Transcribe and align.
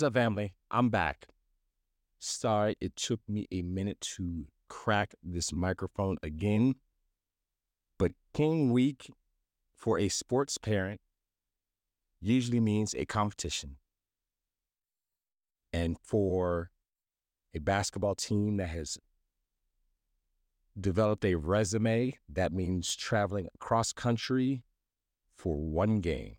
What's 0.00 0.06
up, 0.06 0.14
family? 0.14 0.54
I'm 0.70 0.88
back. 0.88 1.26
Sorry, 2.18 2.74
it 2.80 2.96
took 2.96 3.20
me 3.28 3.46
a 3.52 3.60
minute 3.60 4.00
to 4.16 4.46
crack 4.66 5.14
this 5.22 5.52
microphone 5.52 6.16
again. 6.22 6.76
But 7.98 8.12
King 8.32 8.72
Week 8.72 9.10
for 9.76 9.98
a 9.98 10.08
sports 10.08 10.56
parent 10.56 11.02
usually 12.18 12.60
means 12.60 12.94
a 12.94 13.04
competition. 13.04 13.76
And 15.70 15.98
for 16.02 16.70
a 17.54 17.58
basketball 17.58 18.14
team 18.14 18.56
that 18.56 18.70
has 18.70 18.96
developed 20.80 21.26
a 21.26 21.34
resume, 21.34 22.16
that 22.26 22.54
means 22.54 22.96
traveling 22.96 23.48
across 23.54 23.92
country 23.92 24.62
for 25.36 25.58
one 25.58 26.00
game. 26.00 26.36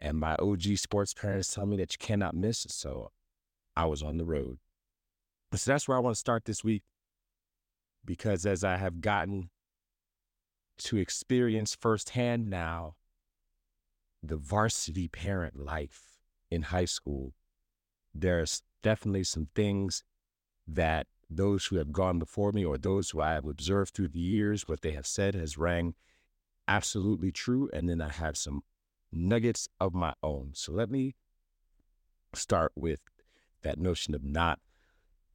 And 0.00 0.18
my 0.18 0.34
OG 0.36 0.78
sports 0.78 1.12
parents 1.12 1.52
tell 1.52 1.66
me 1.66 1.76
that 1.76 1.92
you 1.92 1.98
cannot 1.98 2.34
miss. 2.34 2.66
So 2.70 3.10
I 3.76 3.84
was 3.84 4.02
on 4.02 4.16
the 4.16 4.24
road. 4.24 4.58
So 5.54 5.70
that's 5.70 5.86
where 5.86 5.96
I 5.96 6.00
want 6.00 6.14
to 6.16 6.20
start 6.20 6.44
this 6.44 6.64
week. 6.64 6.82
Because 8.04 8.46
as 8.46 8.64
I 8.64 8.76
have 8.76 9.00
gotten 9.00 9.50
to 10.78 10.96
experience 10.96 11.76
firsthand 11.78 12.48
now 12.48 12.94
the 14.22 14.36
varsity 14.36 15.08
parent 15.08 15.58
life 15.58 16.20
in 16.50 16.62
high 16.62 16.86
school, 16.86 17.34
there's 18.14 18.62
definitely 18.82 19.24
some 19.24 19.48
things 19.54 20.02
that 20.66 21.06
those 21.28 21.66
who 21.66 21.76
have 21.76 21.92
gone 21.92 22.18
before 22.18 22.52
me 22.52 22.64
or 22.64 22.76
those 22.78 23.10
who 23.10 23.20
I 23.20 23.32
have 23.34 23.46
observed 23.46 23.94
through 23.94 24.08
the 24.08 24.18
years, 24.18 24.66
what 24.66 24.80
they 24.80 24.92
have 24.92 25.06
said 25.06 25.34
has 25.34 25.58
rang 25.58 25.94
absolutely 26.66 27.30
true. 27.30 27.68
And 27.72 27.88
then 27.88 28.00
I 28.00 28.08
have 28.08 28.36
some 28.36 28.62
nuggets 29.12 29.68
of 29.80 29.94
my 29.94 30.14
own. 30.22 30.50
So 30.54 30.72
let 30.72 30.90
me 30.90 31.14
start 32.34 32.72
with 32.74 33.00
that 33.62 33.78
notion 33.78 34.14
of 34.14 34.24
not 34.24 34.60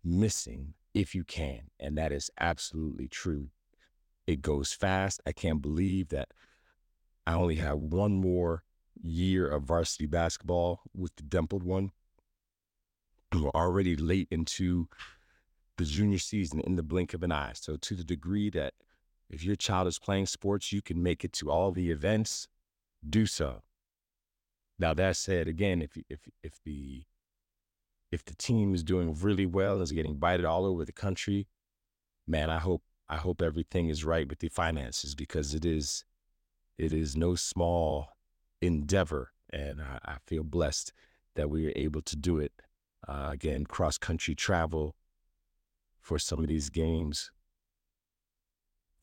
missing 0.03 0.73
if 0.93 1.13
you 1.13 1.23
can. 1.23 1.69
And 1.79 1.97
that 1.97 2.11
is 2.11 2.31
absolutely 2.39 3.07
true. 3.07 3.49
It 4.27 4.41
goes 4.41 4.73
fast. 4.73 5.21
I 5.25 5.31
can't 5.31 5.61
believe 5.61 6.09
that 6.09 6.29
I 7.27 7.33
only 7.33 7.55
have 7.55 7.77
one 7.77 8.13
more 8.13 8.63
year 9.01 9.47
of 9.47 9.63
varsity 9.63 10.05
basketball 10.05 10.81
with 10.95 11.15
the 11.15 11.23
dimpled 11.23 11.63
one. 11.63 11.91
We're 13.33 13.49
already 13.49 13.95
late 13.95 14.27
into 14.31 14.87
the 15.77 15.83
junior 15.83 16.19
season 16.19 16.61
in 16.61 16.75
the 16.75 16.83
blink 16.83 17.13
of 17.13 17.23
an 17.23 17.31
eye. 17.31 17.51
So, 17.53 17.75
to 17.75 17.95
the 17.95 18.03
degree 18.03 18.49
that 18.51 18.73
if 19.29 19.43
your 19.43 19.55
child 19.55 19.87
is 19.87 19.99
playing 19.99 20.27
sports, 20.27 20.71
you 20.71 20.81
can 20.81 21.01
make 21.01 21.25
it 21.25 21.33
to 21.33 21.51
all 21.51 21.71
the 21.71 21.91
events, 21.91 22.47
do 23.09 23.25
so. 23.25 23.63
Now 24.77 24.93
that 24.93 25.15
said, 25.15 25.47
again, 25.47 25.81
if 25.81 25.97
if 26.09 26.27
if 26.43 26.61
the 26.63 27.03
if 28.11 28.23
the 28.25 28.35
team 28.35 28.73
is 28.73 28.83
doing 28.83 29.15
really 29.19 29.45
well, 29.45 29.81
is 29.81 29.91
getting 29.91 30.11
invited 30.11 30.45
all 30.45 30.65
over 30.65 30.85
the 30.85 30.91
country, 30.91 31.47
man, 32.27 32.49
I 32.49 32.59
hope 32.59 32.83
I 33.07 33.17
hope 33.17 33.41
everything 33.41 33.89
is 33.89 34.03
right 34.03 34.27
with 34.27 34.39
the 34.39 34.49
finances 34.49 35.15
because 35.15 35.53
it 35.53 35.65
is 35.65 36.03
it 36.77 36.91
is 36.91 37.15
no 37.15 37.35
small 37.35 38.09
endeavor, 38.61 39.31
and 39.49 39.81
I, 39.81 39.99
I 40.03 40.15
feel 40.25 40.43
blessed 40.43 40.91
that 41.35 41.49
we 41.49 41.67
are 41.67 41.73
able 41.75 42.01
to 42.01 42.15
do 42.15 42.39
it. 42.39 42.51
Uh, 43.07 43.29
again, 43.31 43.65
cross 43.65 43.97
country 43.97 44.33
travel 44.33 44.95
for 46.01 46.17
some 46.17 46.39
of 46.39 46.47
these 46.47 46.69
games, 46.69 47.31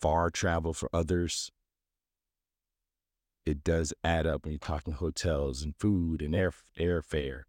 far 0.01 0.29
travel 0.29 0.73
for 0.73 0.91
others 0.93 1.51
it 3.45 3.65
does 3.65 3.93
add 4.05 4.27
up 4.27 4.45
when 4.45 4.53
you're 4.53 4.59
talking 4.59 4.95
hotels 4.95 5.63
and 5.63 5.75
food 5.77 6.23
and 6.23 6.35
air 6.35 6.53
airfare. 6.79 7.43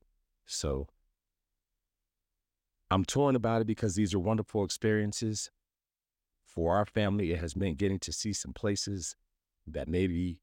So 0.45 0.87
I'm 2.89 3.05
torn 3.05 3.35
about 3.35 3.61
it 3.61 3.67
because 3.67 3.95
these 3.95 4.13
are 4.13 4.19
wonderful 4.19 4.63
experiences. 4.63 5.51
For 6.45 6.75
our 6.75 6.85
family, 6.85 7.31
it 7.31 7.39
has 7.39 7.55
meant 7.55 7.77
getting 7.77 7.99
to 7.99 8.13
see 8.13 8.33
some 8.33 8.53
places 8.53 9.15
that 9.65 9.87
maybe 9.87 10.41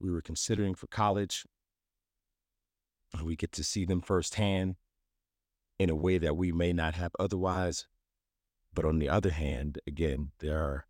we 0.00 0.10
were 0.10 0.22
considering 0.22 0.74
for 0.74 0.88
college. 0.88 1.46
We 3.22 3.36
get 3.36 3.52
to 3.52 3.64
see 3.64 3.84
them 3.84 4.00
firsthand 4.00 4.76
in 5.78 5.90
a 5.90 5.94
way 5.94 6.18
that 6.18 6.36
we 6.36 6.50
may 6.50 6.72
not 6.72 6.94
have 6.94 7.12
otherwise. 7.18 7.86
But 8.74 8.84
on 8.84 8.98
the 8.98 9.08
other 9.08 9.30
hand, 9.30 9.78
again, 9.86 10.32
there 10.38 10.58
are 10.58 10.86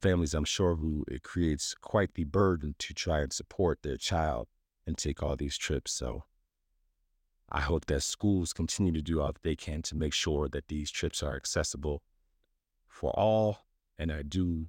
families, 0.00 0.34
I'm 0.34 0.44
sure, 0.44 0.76
who 0.76 1.04
it 1.08 1.22
creates 1.22 1.74
quite 1.80 2.14
the 2.14 2.24
burden 2.24 2.74
to 2.78 2.94
try 2.94 3.20
and 3.20 3.32
support 3.32 3.82
their 3.82 3.96
child 3.96 4.48
and 4.86 4.96
take 4.96 5.22
all 5.22 5.36
these 5.36 5.56
trips. 5.56 5.92
So 5.92 6.24
I 7.50 7.60
hope 7.60 7.86
that 7.86 8.02
schools 8.02 8.52
continue 8.52 8.92
to 8.92 9.02
do 9.02 9.20
all 9.20 9.32
that 9.32 9.42
they 9.42 9.56
can 9.56 9.82
to 9.82 9.96
make 9.96 10.12
sure 10.12 10.48
that 10.48 10.68
these 10.68 10.90
trips 10.90 11.22
are 11.22 11.36
accessible 11.36 12.02
for 12.88 13.10
all. 13.18 13.66
And 13.98 14.12
I 14.12 14.22
do 14.22 14.68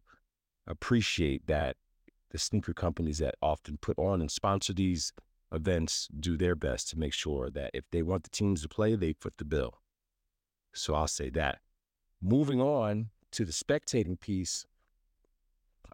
appreciate 0.68 1.48
that 1.48 1.78
the 2.32 2.38
sneaker 2.38 2.74
companies 2.74 3.20
that 3.20 3.36
often 3.42 3.78
put 3.78 4.00
on 4.00 4.22
and 4.22 4.32
sponsor 4.32 4.74
these 4.74 5.14
events 5.52 6.08
do 6.20 6.38
their 6.38 6.56
best 6.56 6.90
to 6.90 7.00
make 7.00 7.14
sure 7.14 7.50
that 7.50 7.72
if 7.74 7.84
they 7.92 8.02
want 8.02 8.24
the 8.24 8.30
teams 8.30 8.62
to 8.62 8.70
play, 8.70 8.96
they 8.96 9.14
foot 9.14 9.34
the 9.38 9.46
bill. 9.46 9.80
So 10.74 10.96
I'll 10.96 11.08
say 11.08 11.30
that. 11.32 11.60
Moving 12.22 12.62
on 12.62 13.10
to 13.32 13.46
the 13.46 13.52
spectating 13.52 14.20
piece, 14.20 14.66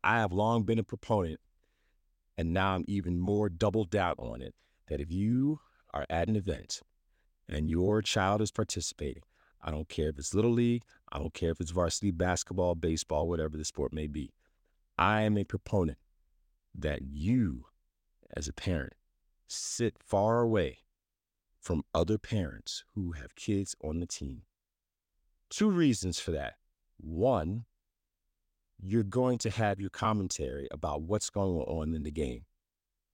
I 0.03 0.19
have 0.19 0.31
long 0.31 0.63
been 0.63 0.79
a 0.79 0.83
proponent, 0.83 1.39
and 2.37 2.53
now 2.53 2.75
I'm 2.75 2.85
even 2.87 3.19
more 3.19 3.49
doubled 3.49 3.89
down 3.89 4.15
on 4.19 4.41
it, 4.41 4.53
that 4.87 5.01
if 5.01 5.11
you 5.11 5.59
are 5.93 6.05
at 6.09 6.29
an 6.29 6.35
event 6.35 6.81
and 7.49 7.69
your 7.69 8.01
child 8.01 8.41
is 8.41 8.51
participating, 8.51 9.23
I 9.61 9.71
don't 9.71 9.89
care 9.89 10.09
if 10.09 10.19
it's 10.19 10.33
little 10.33 10.51
league, 10.51 10.83
I 11.11 11.17
don't 11.17 11.33
care 11.33 11.51
if 11.51 11.59
it's 11.59 11.71
varsity 11.71 12.11
basketball, 12.11 12.75
baseball, 12.75 13.27
whatever 13.27 13.57
the 13.57 13.65
sport 13.65 13.91
may 13.91 14.07
be. 14.07 14.33
I 14.97 15.21
am 15.21 15.37
a 15.37 15.43
proponent 15.43 15.97
that 16.75 17.01
you, 17.01 17.65
as 18.35 18.47
a 18.47 18.53
parent, 18.53 18.93
sit 19.47 19.95
far 19.99 20.41
away 20.41 20.79
from 21.59 21.83
other 21.93 22.17
parents 22.17 22.83
who 22.93 23.13
have 23.13 23.35
kids 23.35 23.75
on 23.83 23.99
the 23.99 24.05
team. 24.05 24.43
Two 25.49 25.69
reasons 25.69 26.19
for 26.19 26.31
that. 26.31 26.55
One, 26.97 27.65
you're 28.79 29.03
going 29.03 29.37
to 29.39 29.49
have 29.49 29.79
your 29.79 29.89
commentary 29.89 30.67
about 30.71 31.01
what's 31.01 31.29
going 31.29 31.61
on 31.61 31.95
in 31.95 32.03
the 32.03 32.11
game. 32.11 32.45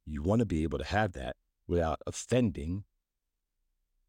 You 0.05 0.21
want 0.21 0.39
to 0.39 0.45
be 0.45 0.63
able 0.63 0.79
to 0.79 0.85
have 0.85 1.13
that 1.13 1.35
without 1.67 2.01
offending 2.05 2.83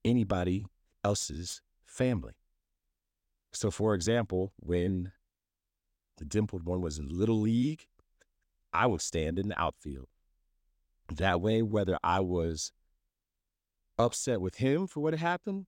anybody 0.05 0.67
else's 1.05 1.63
family. 1.87 2.33
So, 3.53 3.71
for 3.71 3.95
example, 3.95 4.53
when 4.57 5.13
the 6.19 6.25
dimpled 6.25 6.65
one 6.65 6.81
was 6.81 6.99
in 6.99 7.09
Little 7.09 7.41
League, 7.41 7.87
I 8.73 8.87
would 8.87 9.01
stand 9.01 9.39
in 9.39 9.49
the 9.49 9.61
outfield. 9.61 10.09
That 11.15 11.41
way, 11.41 11.63
whether 11.63 11.97
I 12.03 12.21
was 12.21 12.73
upset 13.97 14.41
with 14.41 14.57
him 14.57 14.89
for 14.89 15.01
what 15.01 15.13
had 15.13 15.21
happened, 15.21 15.67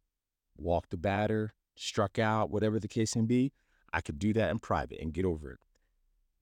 walked 0.56 0.91
the 0.91 0.97
batter, 0.97 1.55
struck 1.77 2.19
out, 2.19 2.50
whatever 2.50 2.81
the 2.81 2.89
case 2.89 3.15
may 3.15 3.23
be, 3.23 3.53
I 3.93 4.00
could 4.00 4.19
do 4.19 4.32
that 4.32 4.50
in 4.50 4.59
private 4.59 5.00
and 5.00 5.12
get 5.12 5.25
over 5.25 5.53
it. 5.53 5.61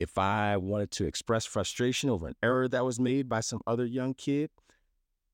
If 0.00 0.19
I 0.19 0.56
wanted 0.56 0.91
to 0.93 1.06
express 1.06 1.46
frustration 1.46 2.11
over 2.11 2.26
an 2.26 2.35
error 2.43 2.69
that 2.69 2.85
was 2.85 2.99
made 2.99 3.29
by 3.29 3.41
some 3.41 3.61
other 3.67 3.85
young 3.85 4.14
kid, 4.14 4.50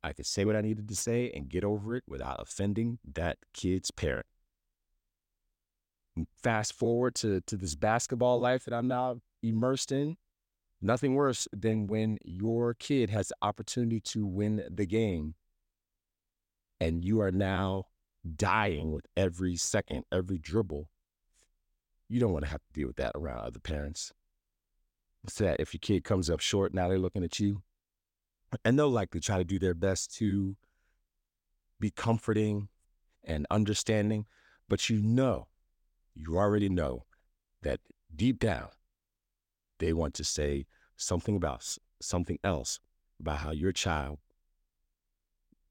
I 0.03 0.13
could 0.13 0.27
say 0.27 0.45
what 0.45 0.57
I 0.57 0.61
needed 0.61 0.89
to 0.89 0.97
say 0.97 1.31
and 1.35 1.49
get 1.49 1.65
over 1.65 1.95
it 1.97 2.05
without 2.07 2.41
offending 2.41 2.99
that 3.15 3.39
kid's 3.53 3.91
parent. 3.91 4.27
Fast 6.43 6.75
forward 6.75 7.15
to, 7.17 7.41
to 7.43 7.57
this 7.57 7.75
basketball 7.75 8.41
life 8.41 8.65
that 8.65 8.75
I'm 8.75 8.89
now 8.89 9.21
immersed 9.43 9.93
in. 9.93 10.17
Nothing 10.83 11.15
worse 11.15 11.47
than 11.53 11.87
when 11.87 12.19
your 12.25 12.75
kid 12.75 13.11
has 13.11 13.29
the 13.29 13.37
opportunity 13.43 14.01
to 14.01 14.27
win 14.27 14.63
the 14.71 14.87
game 14.87 15.35
and 16.81 17.05
you 17.05 17.21
are 17.21 17.31
now 17.31 17.87
dying 18.37 18.93
with 18.93 19.07
every 19.17 19.57
second, 19.57 20.05
every 20.11 20.39
dribble. 20.39 20.89
You 22.09 22.21
don't 22.21 22.33
want 22.33 22.47
to 22.47 22.51
have 22.51 22.63
to 22.63 22.73
deal 22.73 22.87
with 22.87 22.97
that 22.97 23.13
around 23.15 23.41
other 23.41 23.61
parents 23.61 24.13
so 25.29 25.45
that 25.45 25.61
if 25.61 25.75
your 25.75 25.81
kid 25.81 26.05
comes 26.05 26.31
up 26.31 26.41
short, 26.41 26.75
now 26.75 26.89
they're 26.89 26.99
looking 26.99 27.25
at 27.25 27.39
you. 27.39 27.63
And 28.65 28.79
they'll 28.79 28.89
likely 28.89 29.21
try 29.21 29.39
to 29.39 29.45
do 29.45 29.59
their 29.59 29.75
best 29.75 30.15
to 30.17 30.57
be 31.79 31.91
comforting 31.91 32.69
and 33.23 33.47
understanding. 33.51 34.27
But 34.69 34.89
you 34.91 35.01
know, 35.01 35.49
you 36.15 36.37
already 36.37 36.69
know 36.69 37.05
that 37.63 37.81
deep 38.15 38.39
down, 38.39 38.69
they 39.79 39.93
want 39.93 40.15
to 40.15 40.25
say 40.25 40.67
something 40.97 41.37
about 41.37 41.77
something 42.01 42.39
else 42.43 42.81
about 43.21 43.39
how 43.39 43.51
your 43.51 43.73
child 43.73 44.19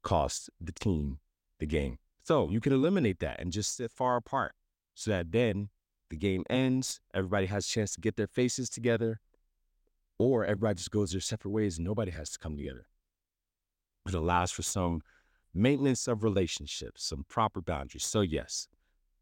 cost 0.02 0.48
the 0.60 0.72
team 0.72 1.18
the 1.58 1.66
game. 1.66 1.98
So 2.22 2.48
you 2.50 2.60
can 2.60 2.72
eliminate 2.72 3.20
that 3.20 3.40
and 3.40 3.52
just 3.52 3.76
sit 3.76 3.90
far 3.90 4.16
apart 4.16 4.52
so 4.94 5.10
that 5.10 5.32
then 5.32 5.68
the 6.08 6.16
game 6.16 6.44
ends, 6.50 7.00
everybody 7.14 7.46
has 7.46 7.66
a 7.66 7.68
chance 7.68 7.94
to 7.94 8.00
get 8.00 8.16
their 8.16 8.26
faces 8.26 8.68
together, 8.68 9.20
or 10.20 10.44
everybody 10.44 10.76
just 10.76 10.90
goes 10.90 11.12
their 11.12 11.20
separate 11.20 11.50
ways 11.50 11.78
and 11.78 11.86
nobody 11.86 12.10
has 12.10 12.30
to 12.30 12.38
come 12.38 12.56
together. 12.56 12.86
It 14.06 14.14
allows 14.14 14.50
for 14.50 14.62
some 14.62 15.02
Maintenance 15.52 16.06
of 16.06 16.22
relationships, 16.22 17.02
some 17.02 17.24
proper 17.28 17.60
boundaries. 17.60 18.04
So, 18.04 18.20
yes, 18.20 18.68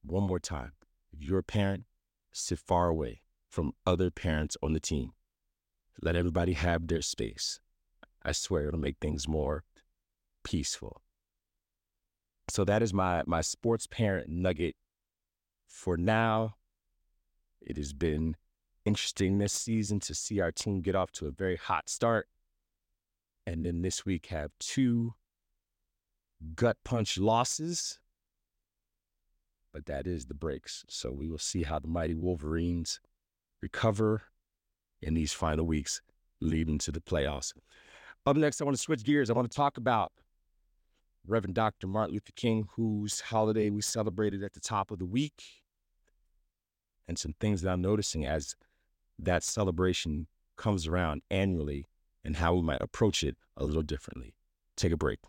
one 0.03 0.25
more 0.25 0.39
time. 0.39 0.73
If 1.11 1.23
you're 1.23 1.39
a 1.39 1.43
parent, 1.43 1.85
sit 2.33 2.59
far 2.59 2.89
away 2.89 3.23
from 3.49 3.73
other 3.87 4.11
parents 4.11 4.57
on 4.63 4.75
the 4.75 4.81
team. 4.81 5.13
Let 6.03 6.17
everybody 6.17 6.53
have 6.53 6.87
their 6.87 7.01
space. 7.01 7.61
I 8.23 8.33
swear 8.33 8.69
it'll 8.69 8.79
make 8.79 8.99
things 9.01 9.27
more 9.27 9.65
peaceful. 10.45 11.01
So 12.51 12.65
that 12.65 12.83
is 12.83 12.93
my 12.93 13.23
my 13.27 13.41
sports 13.41 13.87
parent 13.87 14.29
nugget 14.29 14.77
for 15.67 15.97
now. 15.97 16.57
It 17.61 17.79
has 17.79 17.93
been 17.95 18.37
interesting 18.89 19.37
this 19.37 19.53
season 19.53 20.01
to 20.01 20.15
see 20.15 20.41
our 20.41 20.51
team 20.51 20.81
get 20.81 20.97
off 20.97 21.13
to 21.13 21.27
a 21.27 21.31
very 21.31 21.57
hot 21.57 21.89
start. 21.89 22.27
And 23.47 23.65
then 23.65 23.83
this 23.83 24.07
week 24.07 24.27
have 24.27 24.51
two 24.59 25.15
gut 26.55 26.79
punch 26.85 27.19
losses. 27.19 28.01
But 29.73 29.87
that 29.87 30.07
is 30.07 30.25
the 30.27 30.35
breaks. 30.35 30.85
So 30.89 31.13
we 31.13 31.29
will 31.29 31.39
see 31.39 31.63
how 31.63 31.79
the 31.79 31.87
mighty 31.87 32.15
Wolverines 32.15 33.01
recover 33.61 34.23
in 35.03 35.13
these 35.13 35.35
final 35.35 35.67
weeks 35.67 36.01
leading 36.41 36.79
to 36.79 36.91
the 36.91 37.01
playoffs. 37.01 37.53
Up 38.25 38.37
next, 38.37 38.61
I 38.61 38.65
want 38.65 38.77
to 38.77 38.83
switch 38.83 39.05
gears. 39.05 39.29
I 39.29 39.35
want 39.35 39.51
to 39.51 39.57
talk 39.57 39.77
about 39.77 40.13
Reverend 41.27 41.55
Dr. 41.55 41.87
Martin 41.87 42.15
Luther 42.15 42.33
King, 42.35 42.69
whose 42.75 43.21
holiday 43.21 43.69
we 43.69 43.83
celebrated 43.83 44.43
at 44.43 44.55
the 44.55 44.61
top 44.61 44.91
of 44.91 44.99
the 44.99 45.07
week, 45.07 45.43
and 47.07 47.19
some 47.19 47.35
things 47.39 47.61
that 47.63 47.71
I'm 47.71 47.83
noticing 47.83 48.25
as 48.25 48.57
that 49.19 49.43
celebration 49.43 50.27
comes 50.57 50.87
around 50.87 51.23
annually 51.31 51.87
and 52.25 52.37
how 52.37 52.55
we 52.55 52.63
might 52.63 52.83
approach 52.83 53.23
it 53.23 53.37
a 53.57 53.65
little 53.65 53.83
differently. 53.83 54.35
Take 54.77 54.93
a 54.93 54.97
break. 54.97 55.21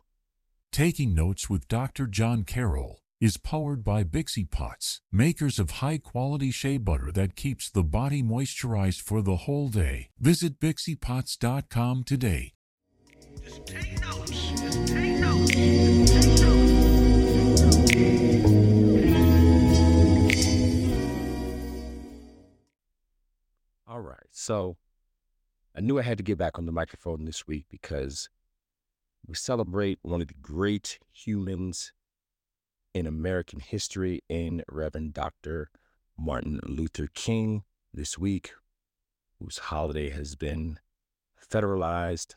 Taking 0.72 1.16
Notes 1.16 1.50
with 1.50 1.68
Dr. 1.68 2.06
John 2.08 2.44
Carroll 2.44 3.00
is 3.20 3.38
powered 3.38 3.84
by 3.84 4.04
Bixie 4.04 4.50
Pots, 4.50 5.02
makers 5.12 5.60
of 5.60 5.72
high-quality 5.72 6.52
shea 6.52 6.78
butter 6.78 7.12
that 7.12 7.36
keeps 7.36 7.70
the 7.70 7.84
body 7.84 8.24
moisturized 8.24 9.02
for 9.02 9.22
the 9.22 9.38
whole 9.38 9.68
day. 9.68 10.10
Visit 10.20 10.60
BixiePots.com 10.60 12.04
today. 12.04 12.54
Just 13.44 13.66
take 13.66 14.02
notes. 14.02 14.32
Just 14.32 14.88
take 14.88 15.20
notes. 15.20 15.52
Take 15.52 15.70
notes. 15.70 15.99
All 24.00 24.06
right. 24.06 24.28
So 24.32 24.78
I 25.76 25.82
knew 25.82 26.00
I 26.00 26.04
had 26.04 26.18
to 26.20 26.24
get 26.24 26.38
back 26.38 26.58
on 26.58 26.66
the 26.66 26.72
microphone 26.72 27.26
this 27.26 27.46
week 27.46 27.66
because 27.70 28.30
we 29.28 29.36
celebrate 29.36 30.00
one 30.04 30.22
of 30.22 30.30
the 30.30 30.36
great 30.42 31.00
humans 31.12 31.92
in 32.94 33.06
American 33.06 33.60
history 33.60 34.22
in 34.30 34.64
Reverend 34.70 35.16
Dr. 35.16 35.70
Martin 36.18 36.62
Luther 36.64 37.10
King 37.14 37.64
this 37.94 38.18
week, 38.18 38.54
whose 39.38 39.58
holiday 39.58 40.12
has 40.12 40.38
been 40.38 40.80
federalized 41.52 42.36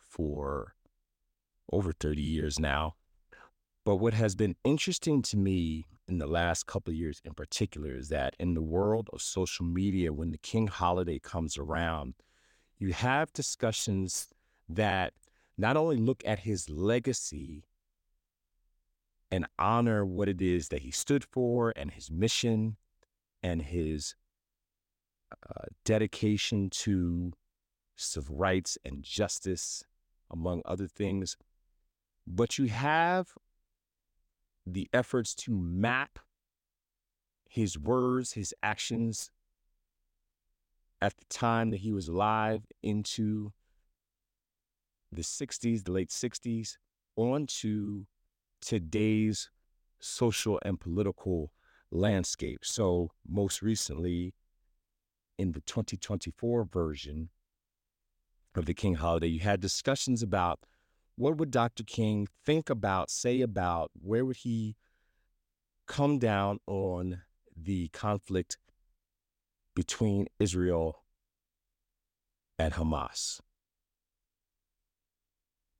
for 0.00 0.74
over 1.70 1.92
30 1.92 2.20
years 2.20 2.58
now. 2.58 2.96
But 3.84 3.98
what 3.98 4.14
has 4.14 4.34
been 4.34 4.56
interesting 4.64 5.22
to 5.22 5.36
me 5.36 5.86
in 6.08 6.18
the 6.18 6.26
last 6.26 6.66
couple 6.66 6.90
of 6.90 6.96
years 6.96 7.20
in 7.24 7.34
particular 7.34 7.94
is 7.94 8.08
that 8.08 8.34
in 8.38 8.54
the 8.54 8.62
world 8.62 9.10
of 9.12 9.20
social 9.20 9.66
media, 9.66 10.12
when 10.12 10.30
the 10.30 10.38
King 10.38 10.66
holiday 10.66 11.18
comes 11.18 11.58
around, 11.58 12.14
you 12.78 12.92
have 12.92 13.32
discussions 13.32 14.28
that 14.68 15.12
not 15.58 15.76
only 15.76 15.96
look 15.96 16.22
at 16.24 16.40
his 16.40 16.70
legacy 16.70 17.64
and 19.30 19.46
honor 19.58 20.06
what 20.06 20.28
it 20.28 20.40
is 20.40 20.68
that 20.68 20.82
he 20.82 20.90
stood 20.90 21.24
for 21.24 21.72
and 21.76 21.90
his 21.90 22.10
mission 22.10 22.76
and 23.42 23.62
his 23.62 24.14
uh, 25.32 25.64
dedication 25.84 26.70
to 26.70 27.32
civil 27.96 28.36
rights 28.36 28.78
and 28.84 29.02
justice, 29.02 29.84
among 30.30 30.62
other 30.64 30.86
things. 30.86 31.36
But 32.26 32.58
you 32.58 32.66
have 32.68 33.34
the 34.72 34.88
efforts 34.92 35.34
to 35.34 35.56
map 35.56 36.18
his 37.48 37.78
words, 37.78 38.32
his 38.32 38.54
actions 38.62 39.30
at 41.00 41.16
the 41.16 41.24
time 41.26 41.70
that 41.70 41.78
he 41.78 41.92
was 41.92 42.08
alive 42.08 42.62
into 42.82 43.52
the 45.10 45.22
60s, 45.22 45.84
the 45.84 45.92
late 45.92 46.10
60s, 46.10 46.76
onto 47.16 48.04
today's 48.60 49.50
social 50.00 50.60
and 50.64 50.80
political 50.80 51.52
landscape. 51.90 52.64
So, 52.64 53.10
most 53.26 53.62
recently, 53.62 54.34
in 55.38 55.52
the 55.52 55.60
2024 55.60 56.64
version 56.64 57.30
of 58.54 58.66
the 58.66 58.74
King 58.74 58.96
holiday, 58.96 59.28
you 59.28 59.40
had 59.40 59.60
discussions 59.60 60.22
about 60.22 60.60
what 61.18 61.36
would 61.36 61.50
Dr. 61.50 61.82
King 61.82 62.28
think 62.44 62.70
about, 62.70 63.10
say 63.10 63.40
about, 63.40 63.90
where 64.00 64.24
would 64.24 64.36
he 64.36 64.76
come 65.88 66.20
down 66.20 66.60
on 66.68 67.22
the 67.56 67.88
conflict 67.88 68.56
between 69.74 70.28
Israel 70.38 71.02
and 72.56 72.74
Hamas 72.74 73.40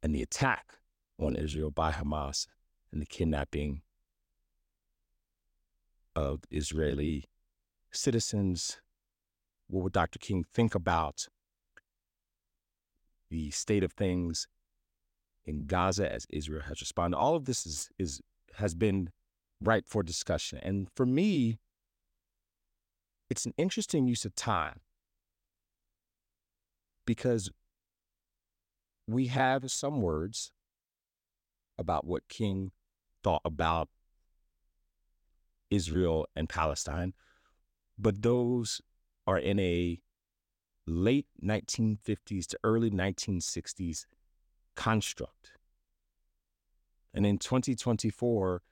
and 0.02 0.12
the 0.12 0.22
attack 0.22 0.74
on 1.20 1.36
Israel 1.36 1.70
by 1.70 1.92
Hamas 1.92 2.48
and 2.90 3.00
the 3.00 3.06
kidnapping 3.06 3.82
of 6.16 6.40
Israeli 6.50 7.26
citizens. 7.92 8.80
What 9.68 9.84
would 9.84 9.92
Dr. 9.92 10.18
King 10.18 10.44
think 10.52 10.74
about 10.74 11.28
the 13.30 13.50
state 13.50 13.84
of 13.84 13.92
things 13.92 14.48
in 15.48 15.64
Gaza 15.64 16.12
as 16.12 16.26
Israel 16.28 16.62
has 16.68 16.80
responded. 16.82 17.16
All 17.16 17.34
of 17.34 17.46
this 17.46 17.66
is 17.66 17.88
is 17.98 18.20
has 18.56 18.74
been 18.74 19.10
ripe 19.62 19.88
for 19.88 20.02
discussion. 20.02 20.58
And 20.62 20.88
for 20.94 21.06
me, 21.06 21.58
it's 23.30 23.46
an 23.46 23.54
interesting 23.56 24.06
use 24.06 24.24
of 24.26 24.34
time 24.34 24.80
because 27.06 27.50
we 29.06 29.28
have 29.28 29.70
some 29.70 30.02
words 30.02 30.52
about 31.78 32.04
what 32.04 32.28
King 32.28 32.72
thought 33.24 33.42
about 33.44 33.88
Israel 35.70 36.26
and 36.36 36.48
Palestine, 36.48 37.14
but 37.98 38.22
those 38.22 38.82
are 39.26 39.38
in 39.38 39.58
a 39.58 40.00
late 40.86 41.26
1950s 41.42 42.46
to 42.48 42.58
early 42.64 42.90
1960s 42.90 44.04
construct. 44.78 45.50
And 47.12 47.26
in 47.26 47.38
2024, 47.38 48.62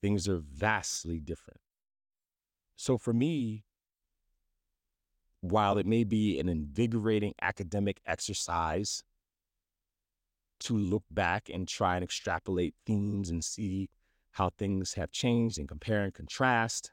things 0.00 0.28
are 0.28 0.38
vastly 0.38 1.20
different. 1.20 1.60
So 2.74 2.98
for 2.98 3.12
me, 3.12 3.62
while 5.40 5.78
it 5.78 5.86
may 5.86 6.02
be 6.02 6.40
an 6.40 6.48
invigorating 6.48 7.34
academic 7.40 8.00
exercise 8.04 9.04
to 10.60 10.76
look 10.76 11.04
back 11.12 11.48
and 11.48 11.68
try 11.68 11.94
and 11.94 12.02
extrapolate 12.02 12.74
themes 12.84 13.30
and 13.30 13.44
see 13.44 13.88
how 14.32 14.50
things 14.50 14.94
have 14.94 15.12
changed 15.12 15.60
and 15.60 15.68
compare 15.68 16.02
and 16.02 16.12
contrast, 16.12 16.90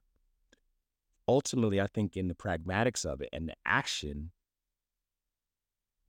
ultimately, 1.27 1.81
I 1.81 1.87
think 1.87 2.15
in 2.15 2.27
the 2.27 2.35
pragmatics 2.35 3.03
of 3.03 3.19
it 3.19 3.29
and 3.33 3.49
the 3.49 3.55
action, 3.65 4.29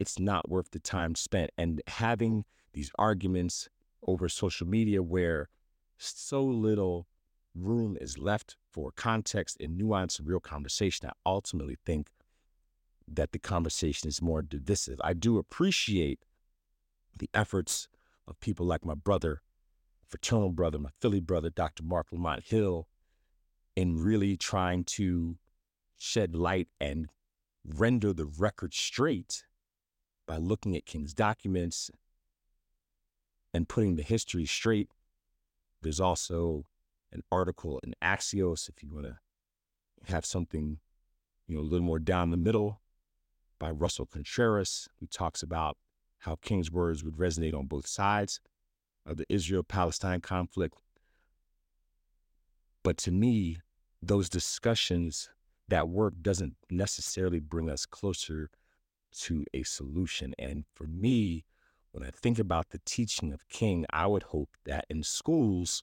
it's 0.01 0.19
not 0.19 0.49
worth 0.49 0.71
the 0.71 0.81
time 0.81 1.15
spent. 1.15 1.51
And 1.59 1.83
having 1.87 2.45
these 2.73 2.91
arguments 2.99 3.69
over 4.07 4.29
social 4.29 4.67
media 4.67 5.03
where 5.03 5.49
so 5.99 6.43
little 6.43 7.07
room 7.55 7.99
is 8.01 8.17
left 8.17 8.57
for 8.73 8.91
context 8.97 9.59
and 9.61 9.77
nuance 9.77 10.19
and 10.19 10.27
real 10.27 10.41
conversation, 10.41 11.09
I 11.09 11.13
ultimately 11.27 11.77
think 11.85 12.09
that 13.07 13.33
the 13.33 13.39
conversation 13.39 14.09
is 14.09 14.23
more 14.23 14.41
divisive. 14.41 15.01
I 15.05 15.13
do 15.13 15.37
appreciate 15.37 16.25
the 17.17 17.29
efforts 17.35 17.89
of 18.27 18.41
people 18.41 18.65
like 18.65 18.85
my 18.85 18.95
brother, 18.95 19.43
fraternal 20.09 20.51
brother, 20.51 20.79
my 20.79 20.91
Philly 21.01 21.21
brother, 21.21 21.51
Dr. 21.51 21.83
Marc 21.83 22.07
Lamont 22.11 22.45
Hill, 22.45 22.89
in 23.77 24.03
really 24.03 24.37
trying 24.37 24.85
to 24.85 25.37
shed 25.99 26.35
light 26.35 26.69
and 26.81 27.11
render 27.65 28.15
the 28.15 28.25
record 28.25 28.73
straight 28.73 29.45
by 30.31 30.37
looking 30.37 30.77
at 30.77 30.87
King's 30.87 31.13
documents 31.13 31.91
and 33.53 33.69
putting 33.69 33.97
the 33.97 34.05
history 34.05 34.47
straight. 34.47 34.89
There's 35.83 35.99
also 35.99 36.67
an 37.11 37.25
article 37.33 37.81
in 37.83 37.97
Axios 38.01 38.69
if 38.69 38.81
you 38.81 38.95
want 38.95 39.07
to 39.07 39.19
have 40.05 40.25
something, 40.25 40.79
you 41.49 41.57
know, 41.57 41.63
a 41.63 41.67
little 41.67 41.85
more 41.85 41.99
down 41.99 42.31
the 42.31 42.37
middle 42.37 42.81
by 43.59 43.73
Russell 43.73 44.07
Contreras, 44.07 44.89
who 45.01 45.07
talks 45.07 45.43
about 45.43 45.77
how 46.19 46.37
King's 46.37 46.71
words 46.71 47.03
would 47.03 47.17
resonate 47.17 47.53
on 47.53 47.67
both 47.67 47.89
sides. 47.89 48.39
of 49.05 49.17
the 49.17 49.27
Israel 49.29 49.65
Palestine 49.65 50.21
conflict. 50.21 50.79
But 52.85 52.99
to 52.99 53.11
me, 53.11 53.59
those 54.01 54.29
discussions, 54.29 55.29
that 55.67 55.89
work 55.89 56.15
doesn't 56.23 56.55
necessarily 56.71 57.41
bring 57.41 57.69
us 57.69 57.85
closer 57.85 58.49
to 59.19 59.45
a 59.53 59.63
solution. 59.63 60.35
And 60.39 60.65
for 60.75 60.87
me, 60.87 61.45
when 61.93 62.05
I 62.05 62.11
think 62.11 62.39
about 62.39 62.71
the 62.71 62.81
teaching 62.85 63.33
of 63.33 63.49
King, 63.49 63.87
I 63.91 64.07
would 64.07 64.25
hope 64.25 64.51
that 64.65 64.87
in 64.89 65.03
schools, 65.03 65.83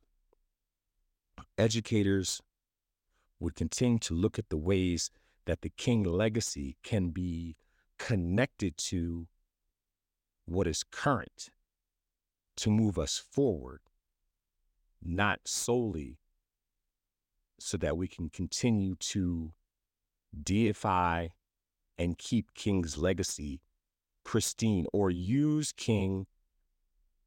educators 1.58 2.42
would 3.40 3.56
continue 3.56 4.00
to 4.00 4.14
look 4.14 4.40
at 4.40 4.50
the 4.50 4.58
ways 4.58 5.12
that 5.46 5.62
the 5.62 5.70
King 5.70 6.04
legacy 6.04 6.78
can 6.84 7.10
be 7.10 7.56
connected 7.98 8.78
to 8.78 9.28
what 10.46 10.68
is 10.68 10.84
current 10.84 11.50
to 12.56 12.70
move 12.72 12.98
us 12.98 13.18
forward, 13.18 13.82
not 15.02 15.42
solely 15.46 16.18
so 17.60 17.78
that 17.78 17.98
we 17.98 18.08
can 18.08 18.30
continue 18.30 18.96
to 18.96 19.52
deify 20.44 21.28
and 21.98 22.18
keep 22.18 22.54
King's 22.54 22.98
legacy 22.98 23.62
pristine 24.24 24.86
or 24.92 25.10
use 25.10 25.72
King 25.72 26.28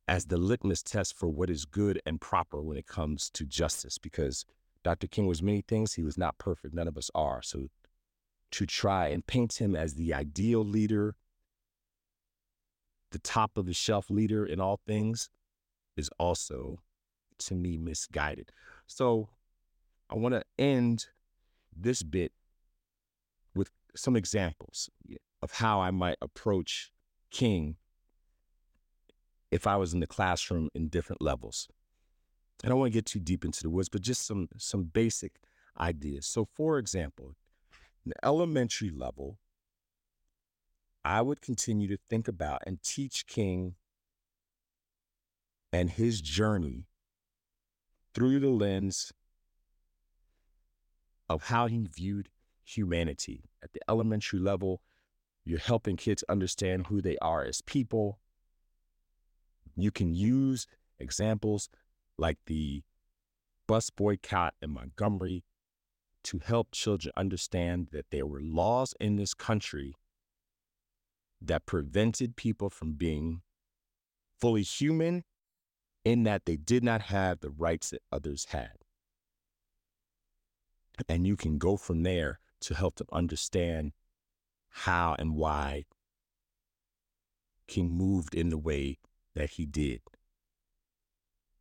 as 0.07 0.27
the 0.27 0.37
litmus 0.37 0.83
test 0.83 1.17
for 1.17 1.29
what 1.29 1.49
is 1.49 1.65
good 1.65 2.01
and 2.05 2.21
proper 2.21 2.61
when 2.61 2.77
it 2.77 2.87
comes 2.87 3.31
to 3.31 3.45
justice 3.45 3.97
because 3.97 4.45
Dr. 4.83 5.07
King 5.07 5.27
was 5.27 5.43
many 5.43 5.63
things. 5.63 5.95
He 5.95 6.03
was 6.03 6.19
not 6.19 6.39
perfect. 6.39 6.75
None 6.75 6.89
of 6.89 6.97
us 6.97 7.11
are. 7.15 7.43
So 7.43 7.69
to 8.51 8.67
try 8.67 9.09
and 9.09 9.27
paint 9.27 9.61
him 9.61 9.77
as 9.77 9.95
the 9.95 10.13
ideal 10.13 10.65
leader, 10.65 11.15
the 13.13 13.19
top 13.19 13.57
of 13.57 13.67
the 13.67 13.75
shelf 13.75 14.11
leader 14.11 14.45
in 14.45 14.61
all 14.61 14.81
things, 14.87 15.31
is 15.97 16.11
also, 16.19 16.81
to 17.39 17.55
me, 17.55 17.77
misguided. 17.77 18.51
So 18.87 19.29
I 20.09 20.17
want 20.17 20.35
to 20.35 20.45
end 20.59 21.07
this 21.77 22.03
bit 22.03 22.33
some 23.97 24.17
examples 24.17 24.91
of 25.43 25.53
how 25.53 25.81
I 25.81 25.91
might 25.91 26.17
approach 26.21 26.91
King 27.31 27.77
if 29.51 29.67
I 29.67 29.77
was 29.77 29.93
in 29.93 30.01
the 30.01 30.07
classroom 30.07 30.69
in 30.75 30.89
different 30.89 31.23
levels. 31.23 31.69
I 32.63 32.69
don't 32.69 32.79
want 32.79 32.93
to 32.93 32.97
get 32.97 33.07
too 33.07 33.21
deep 33.21 33.45
into 33.45 33.63
the 33.63 33.71
woods, 33.71 33.89
but 33.89 34.03
just 34.03 34.27
some 34.27 34.49
some 34.59 34.85
basic 34.85 35.41
ideas. 35.79 36.27
So, 36.27 36.45
for 36.45 36.79
example, 36.79 37.37
in 38.05 38.11
the 38.11 38.27
elementary 38.27 38.91
level, 38.91 39.39
I 41.05 41.23
would 41.23 41.41
continue 41.41 41.89
to 41.89 41.99
think 42.09 42.29
about 42.29 42.63
and 42.67 42.83
teach 42.83 43.27
King 43.27 43.75
and 45.73 45.91
his 45.91 46.21
journey 46.21 46.87
through 48.13 48.41
the 48.41 48.51
lens 48.51 49.13
of 51.29 51.45
how 51.45 51.67
he 51.67 51.87
viewed 51.87 52.29
humanity. 52.77 53.45
At 53.63 53.73
the 53.73 53.81
elementary 53.89 54.39
level, 54.39 54.83
you're 55.45 55.59
helping 55.59 55.97
kids 55.97 56.25
understand 56.29 56.87
who 56.87 57.01
they 57.01 57.17
are 57.19 57.45
as 57.45 57.63
people. 57.63 58.19
You 59.77 59.91
can 59.91 60.15
use 60.15 60.67
examples 60.99 61.69
like 62.19 62.39
the 62.47 62.83
bus 63.67 63.91
boycott 63.91 64.55
in 64.61 64.71
Montgomery 64.71 65.45
to 66.25 66.39
help 66.39 66.73
children 66.73 67.13
understand 67.17 67.89
that 67.93 68.07
there 68.11 68.27
were 68.27 68.41
laws 68.43 68.95
in 69.01 69.17
this 69.17 69.33
country 69.33 69.95
that 71.41 71.65
prevented 71.65 72.37
people 72.37 72.69
from 72.69 72.93
being 72.93 73.41
fully 74.39 74.63
human 74.63 75.25
in 76.05 76.25
that 76.25 76.45
they 76.45 76.57
did 76.57 76.85
not 76.85 77.03
have 77.03 77.41
the 77.41 77.51
rights 77.51 77.91
that 77.91 78.03
others 78.13 78.47
had. 78.51 78.73
And 81.09 81.27
you 81.27 81.37
can 81.37 81.57
go 81.57 81.79
from 81.79 82.03
there 82.03 82.41
to 82.61 82.75
help 82.75 82.97
them 82.97 83.09
understand 83.13 83.93
how 84.71 85.17
and 85.19 85.35
why 85.35 85.85
King 87.67 87.91
moved 87.91 88.35
in 88.35 88.49
the 88.49 88.59
way 88.59 88.99
that 89.35 89.51
he 89.51 89.67
did 89.67 90.01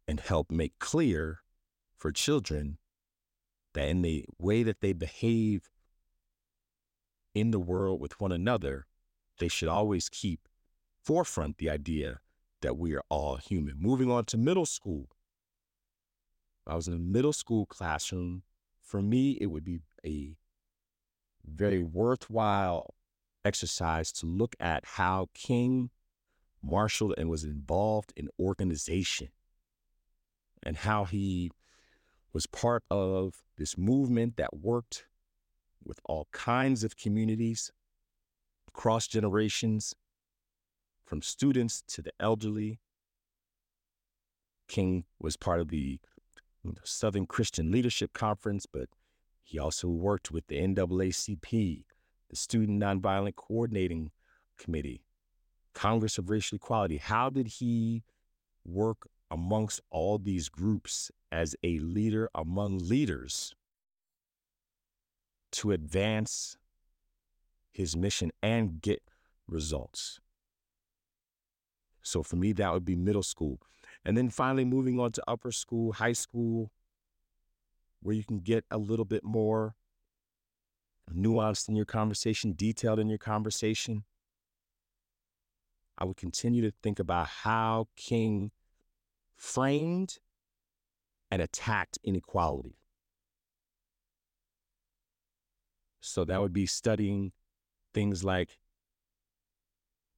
and 0.08 0.20
help 0.20 0.52
make 0.52 0.80
clear 0.80 1.40
for 1.96 2.12
children 2.12 2.78
that 3.74 3.88
in 3.88 4.02
the 4.02 4.26
way 4.38 4.64
that 4.64 4.82
they 4.82 4.94
behave 4.94 5.70
in 7.36 7.52
the 7.52 7.60
world 7.60 8.02
with 8.02 8.20
one 8.20 8.32
another, 8.32 8.88
they 9.38 9.48
should 9.48 9.70
always 9.70 10.10
keep 10.10 10.48
forefront 11.02 11.58
the 11.58 11.70
idea 11.70 12.20
that 12.62 12.78
we 12.78 12.94
are 12.96 13.04
all 13.10 13.38
human. 13.38 13.76
Moving 13.80 14.12
on 14.12 14.26
to 14.26 14.38
middle 14.38 14.66
school. 14.66 15.10
I 16.66 16.76
was 16.76 16.88
in 16.88 16.94
a 16.94 17.00
middle 17.00 17.34
school 17.34 17.66
classroom. 17.66 18.44
For 18.82 19.02
me, 19.02 19.38
it 19.40 19.48
would 19.48 19.64
be 19.64 19.80
a 20.06 20.36
very 21.46 21.84
worthwhile 21.84 22.94
exercise 23.46 24.12
to 24.12 24.26
look 24.26 24.56
at 24.60 24.84
how 24.86 25.30
King 25.34 25.90
marshaled 26.62 27.16
and 27.18 27.30
was 27.30 27.44
involved 27.44 28.14
in 28.16 28.30
organization 28.40 29.30
and 30.64 30.78
how 30.78 31.06
he 31.06 31.52
was 32.34 32.46
part 32.46 32.84
of 32.92 33.44
this 33.58 33.78
movement 33.78 34.38
that 34.38 34.58
worked 34.58 35.06
with 35.84 36.00
all 36.06 36.28
kinds 36.32 36.84
of 36.84 36.98
communities, 36.98 37.72
across 38.68 39.08
generations, 39.08 39.96
from 41.06 41.22
students 41.22 41.82
to 41.88 42.02
the 42.02 42.12
elderly. 42.20 42.80
King 44.68 45.06
was 45.20 45.36
part 45.38 45.60
of 45.60 45.70
the 45.70 46.00
Southern 46.84 47.26
Christian 47.26 47.72
Leadership 47.72 48.14
Conference, 48.14 48.68
but 48.72 48.90
he 49.50 49.58
also 49.58 49.88
worked 49.88 50.30
with 50.30 50.46
the 50.46 50.60
NAACP, 50.60 51.84
the 52.30 52.36
Student 52.36 52.80
Nonviolent 52.80 53.36
Coordinating 53.36 54.12
Committee, 54.60 55.02
Congress 55.74 56.20
of 56.20 56.30
Racial 56.30 56.58
Equality. 56.58 56.98
How 56.98 57.32
did 57.32 57.48
he 57.48 58.04
work 58.64 59.10
amongst 59.32 59.82
all 59.90 60.20
these 60.20 60.50
groups 60.50 61.12
as 61.32 61.56
a 61.64 61.80
leader 61.80 62.30
among 62.36 62.78
leaders 62.78 63.56
to 65.52 65.72
advance 65.72 66.56
his 67.72 67.98
mission 67.98 68.32
and 68.44 68.84
get 68.84 69.02
results. 69.48 70.20
So 72.04 72.22
for 72.22 72.36
me, 72.36 72.54
that 72.54 72.72
would 72.72 72.86
be 72.86 72.96
middle 72.96 73.24
school. 73.24 73.60
And 74.06 74.16
then 74.16 74.30
finally 74.30 74.64
moving 74.64 75.00
on 75.00 75.12
to 75.14 75.24
upper 75.28 75.52
school, 75.52 75.94
high 75.94 76.14
school, 76.14 76.72
where 78.02 78.16
you 78.16 78.24
can 78.24 78.40
get 78.40 78.66
a 78.72 78.78
little 78.78 79.06
bit 79.06 79.24
more 79.24 79.76
nuanced 81.14 81.68
in 81.68 81.76
your 81.76 81.86
conversation, 81.86 82.54
detailed 82.54 83.00
in 83.00 83.10
your 83.10 83.18
conversation. 83.18 84.04
I 85.98 86.06
would 86.06 86.18
continue 86.18 86.62
to 86.62 86.72
think 86.82 87.00
about 87.00 87.28
how 87.28 87.88
King 87.96 88.52
framed 89.36 90.20
and 91.32 91.42
attacked 91.42 92.00
inequality. 92.04 92.78
So 96.02 96.26
that 96.26 96.42
would 96.42 96.54
be 96.54 96.66
studying 96.66 97.34
things 97.94 98.24
like 98.24 98.58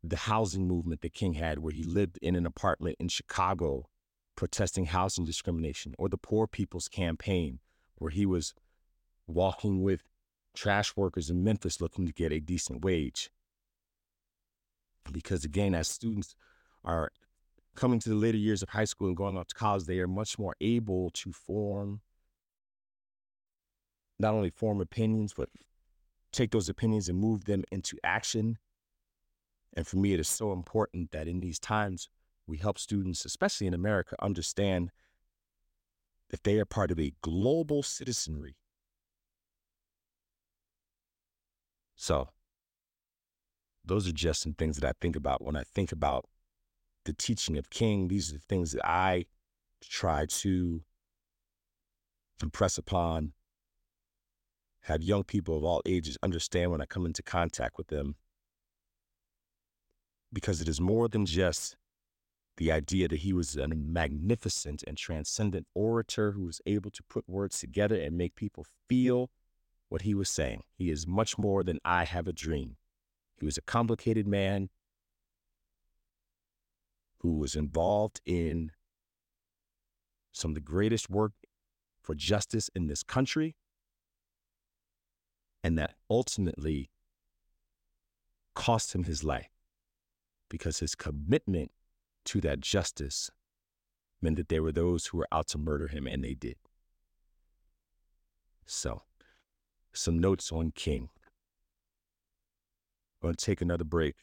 the 0.03 0.17
housing 0.17 0.67
movement 0.67 1.01
that 1.01 1.13
King 1.13 1.33
had, 1.33 1.59
where 1.59 1.73
he 1.73 1.83
lived 1.83 2.17
in 2.21 2.35
an 2.35 2.45
apartment 2.45 2.97
in 2.99 3.07
Chicago 3.07 3.87
protesting 4.35 4.85
housing 4.85 5.25
discrimination, 5.25 5.93
or 5.97 6.09
the 6.09 6.17
Poor 6.17 6.47
People's 6.47 6.87
Campaign, 6.87 7.59
where 8.01 8.09
he 8.09 8.25
was 8.25 8.55
walking 9.27 9.83
with 9.83 10.01
trash 10.55 10.97
workers 10.97 11.29
in 11.29 11.43
Memphis 11.43 11.79
looking 11.79 12.07
to 12.07 12.11
get 12.11 12.31
a 12.31 12.39
decent 12.39 12.83
wage. 12.83 13.29
Because 15.11 15.45
again, 15.45 15.75
as 15.75 15.87
students 15.87 16.35
are 16.83 17.11
coming 17.75 17.99
to 17.99 18.09
the 18.09 18.15
later 18.15 18.39
years 18.39 18.63
of 18.63 18.69
high 18.69 18.85
school 18.85 19.07
and 19.07 19.15
going 19.15 19.37
off 19.37 19.49
to 19.49 19.55
college, 19.55 19.83
they 19.83 19.99
are 19.99 20.07
much 20.07 20.39
more 20.39 20.55
able 20.59 21.11
to 21.11 21.31
form, 21.31 22.01
not 24.17 24.33
only 24.33 24.49
form 24.49 24.81
opinions, 24.81 25.35
but 25.37 25.49
take 26.31 26.49
those 26.49 26.69
opinions 26.69 27.07
and 27.07 27.19
move 27.19 27.45
them 27.45 27.63
into 27.71 27.97
action. 28.03 28.57
And 29.73 29.85
for 29.85 29.97
me, 29.97 30.13
it 30.13 30.19
is 30.19 30.27
so 30.27 30.53
important 30.53 31.11
that 31.11 31.27
in 31.27 31.39
these 31.39 31.59
times, 31.59 32.09
we 32.47 32.57
help 32.57 32.79
students, 32.79 33.25
especially 33.25 33.67
in 33.67 33.75
America, 33.75 34.15
understand 34.19 34.91
that 36.31 36.43
they 36.43 36.57
are 36.57 36.65
part 36.65 36.91
of 36.91 36.99
a 36.99 37.13
global 37.21 37.83
citizenry. 37.83 38.55
So, 41.95 42.29
those 43.85 44.07
are 44.07 44.13
just 44.13 44.41
some 44.41 44.53
things 44.53 44.77
that 44.77 44.87
I 44.87 44.93
think 44.99 45.15
about 45.15 45.43
when 45.43 45.55
I 45.55 45.63
think 45.63 45.91
about 45.91 46.25
the 47.05 47.13
teaching 47.13 47.57
of 47.57 47.69
King. 47.69 48.07
These 48.07 48.31
are 48.31 48.35
the 48.35 48.39
things 48.39 48.71
that 48.71 48.85
I 48.85 49.25
try 49.81 50.25
to 50.25 50.81
impress 52.41 52.77
upon, 52.77 53.33
have 54.85 55.03
young 55.03 55.23
people 55.23 55.57
of 55.57 55.63
all 55.63 55.81
ages 55.85 56.17
understand 56.23 56.71
when 56.71 56.81
I 56.81 56.85
come 56.85 57.05
into 57.05 57.21
contact 57.21 57.77
with 57.77 57.87
them. 57.87 58.15
Because 60.33 60.61
it 60.61 60.69
is 60.69 60.79
more 60.79 61.07
than 61.07 61.25
just 61.25 61.75
the 62.57 62.71
idea 62.71 63.07
that 63.07 63.19
he 63.19 63.33
was 63.33 63.55
a 63.55 63.67
magnificent 63.67 64.83
and 64.85 64.97
transcendent 64.97 65.67
orator 65.73 66.33
who 66.33 66.45
was 66.45 66.61
able 66.65 66.91
to 66.91 67.03
put 67.03 67.27
words 67.27 67.59
together 67.59 67.95
and 67.95 68.17
make 68.17 68.35
people 68.35 68.65
feel 68.87 69.29
what 69.89 70.03
he 70.03 70.13
was 70.13 70.29
saying. 70.29 70.63
He 70.77 70.89
is 70.89 71.07
much 71.07 71.37
more 71.37 71.63
than 71.63 71.79
I 71.83 72.05
have 72.05 72.27
a 72.27 72.33
dream. 72.33 72.77
He 73.39 73.45
was 73.45 73.57
a 73.57 73.61
complicated 73.61 74.27
man 74.27 74.69
who 77.19 77.37
was 77.37 77.55
involved 77.55 78.21
in 78.25 78.71
some 80.31 80.51
of 80.51 80.55
the 80.55 80.61
greatest 80.61 81.09
work 81.09 81.33
for 82.01 82.15
justice 82.15 82.69
in 82.73 82.87
this 82.87 83.03
country, 83.03 83.55
and 85.63 85.77
that 85.77 85.95
ultimately 86.09 86.89
cost 88.55 88.93
him 88.95 89.03
his 89.03 89.23
life 89.23 89.49
because 90.49 90.79
his 90.79 90.95
commitment 90.95 91.71
to 92.25 92.41
that 92.41 92.61
justice 92.61 93.31
meant 94.21 94.37
that 94.37 94.49
there 94.49 94.63
were 94.63 94.71
those 94.71 95.07
who 95.07 95.17
were 95.17 95.27
out 95.31 95.47
to 95.49 95.57
murder 95.57 95.87
him, 95.87 96.07
and 96.07 96.23
they 96.23 96.33
did. 96.33 96.57
So, 98.65 99.03
some 99.93 100.19
notes 100.19 100.51
on 100.51 100.71
King. 100.71 101.09
I'm 103.21 103.27
going 103.27 103.35
to 103.35 103.45
take 103.45 103.61
another 103.61 103.83
break, 103.83 104.15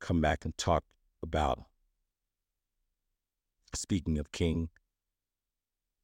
come 0.00 0.20
back 0.20 0.44
and 0.44 0.56
talk 0.56 0.84
about, 1.22 1.64
speaking 3.74 4.18
of 4.18 4.32
King, 4.32 4.68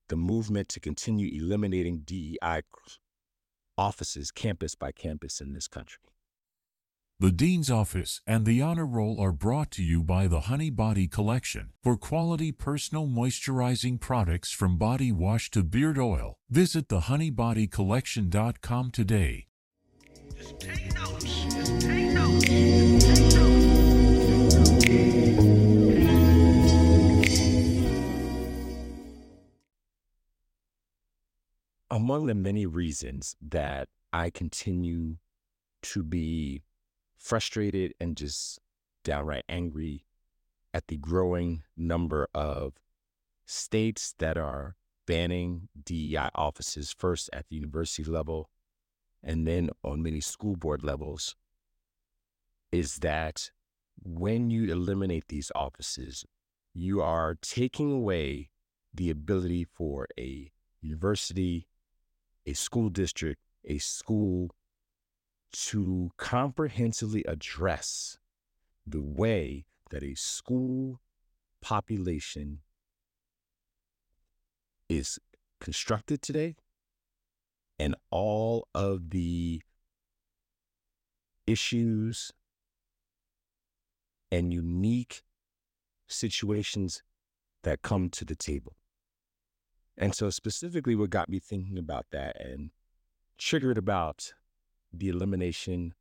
the 0.09 0.17
movement 0.17 0.69
to 0.71 0.81
continue 0.81 1.29
eliminating 1.43 2.01
DEI 2.01 2.63
offices 3.77 4.31
campus 4.31 4.75
by 4.75 4.91
campus 4.91 5.41
in 5.41 5.53
this 5.53 5.69
country. 5.69 6.03
The 7.21 7.33
Dean's 7.33 7.69
Office 7.69 8.21
and 8.29 8.47
the 8.47 8.63
Honor 8.63 8.87
Roll 8.87 9.21
are 9.21 9.33
brought 9.33 9.73
to 9.73 9.83
you 9.83 10.05
by 10.05 10.29
the 10.29 10.43
Honey 10.43 10.71
Body 10.71 11.09
Collection. 11.09 11.71
For 11.83 11.97
quality 11.97 12.53
personal 12.53 13.09
moisturizing 13.09 13.99
products 13.99 14.53
from 14.53 14.79
body 14.79 15.11
wash 15.11 15.51
to 15.51 15.65
beard 15.65 15.99
oil, 15.99 16.39
visit 16.49 16.87
thehoneybodycollection.com 16.87 18.93
today. 18.93 19.49
Just 20.37 20.61
take 20.61 20.95
notes. 20.95 21.25
Just 21.25 21.81
take 21.81 22.13
notes. 22.13 22.45
Take 24.85 25.39
Among 31.91 32.27
the 32.27 32.35
many 32.37 32.65
reasons 32.65 33.35
that 33.43 33.89
I 34.13 34.31
continue 34.31 35.17
to 35.83 36.05
be 36.05 36.63
frustrated 37.19 37.95
and 38.01 38.17
just 38.17 38.59
downright 39.05 39.45
angry 39.49 40.05
at 40.73 40.89
the 40.89 40.97
growing 40.97 41.63
number 41.77 42.29
of 42.35 42.75
states 43.47 44.15
that 44.19 44.37
are 44.37 44.77
banning 45.07 45.69
DEI 45.83 46.29
offices, 46.35 46.95
first 46.97 47.31
at 47.33 47.47
the 47.49 47.57
university 47.57 48.05
level 48.09 48.51
and 49.23 49.47
then 49.47 49.71
on 49.83 50.03
many 50.03 50.21
school 50.21 50.57
board 50.57 50.83
levels, 50.83 51.35
is 52.71 52.97
that 52.97 53.51
when 54.03 54.51
you 54.51 54.71
eliminate 54.71 55.25
these 55.29 55.51
offices, 55.55 56.25
you 56.75 57.01
are 57.01 57.37
taking 57.41 57.91
away 57.91 58.51
the 58.95 59.11
ability 59.11 59.65
for 59.65 60.07
a 60.19 60.51
university, 60.81 61.67
a 62.47 62.53
school 62.53 62.89
district, 62.89 63.41
a 63.65 63.79
school 63.79 64.51
to 65.53 66.11
comprehensively 66.17 67.25
address 67.25 68.19
the 68.87 69.03
way 69.03 69.65
that 69.91 70.03
a 70.03 70.15
school 70.15 71.01
population 71.61 72.61
is 74.89 75.19
constructed 75.61 76.23
today 76.23 76.57
and 77.79 77.95
all 78.11 78.69
of 78.75 79.11
the 79.11 79.63
issues 81.47 82.33
and 84.31 84.53
unique 84.53 85.23
situations 86.07 87.03
that 87.63 87.83
come 87.83 88.09
to 88.11 88.25
the 88.25 88.35
table. 88.35 88.77
And 89.97 90.15
so, 90.15 90.31
specifically, 90.31 90.95
what 90.95 91.11
got 91.11 91.29
me 91.29 91.41
thinking 91.41 91.77
about 91.77 92.07
that 92.13 92.41
and 92.41 92.71
triggered 93.37 93.79
about 93.79 94.33
the 94.93 95.09
elimination 95.09 95.95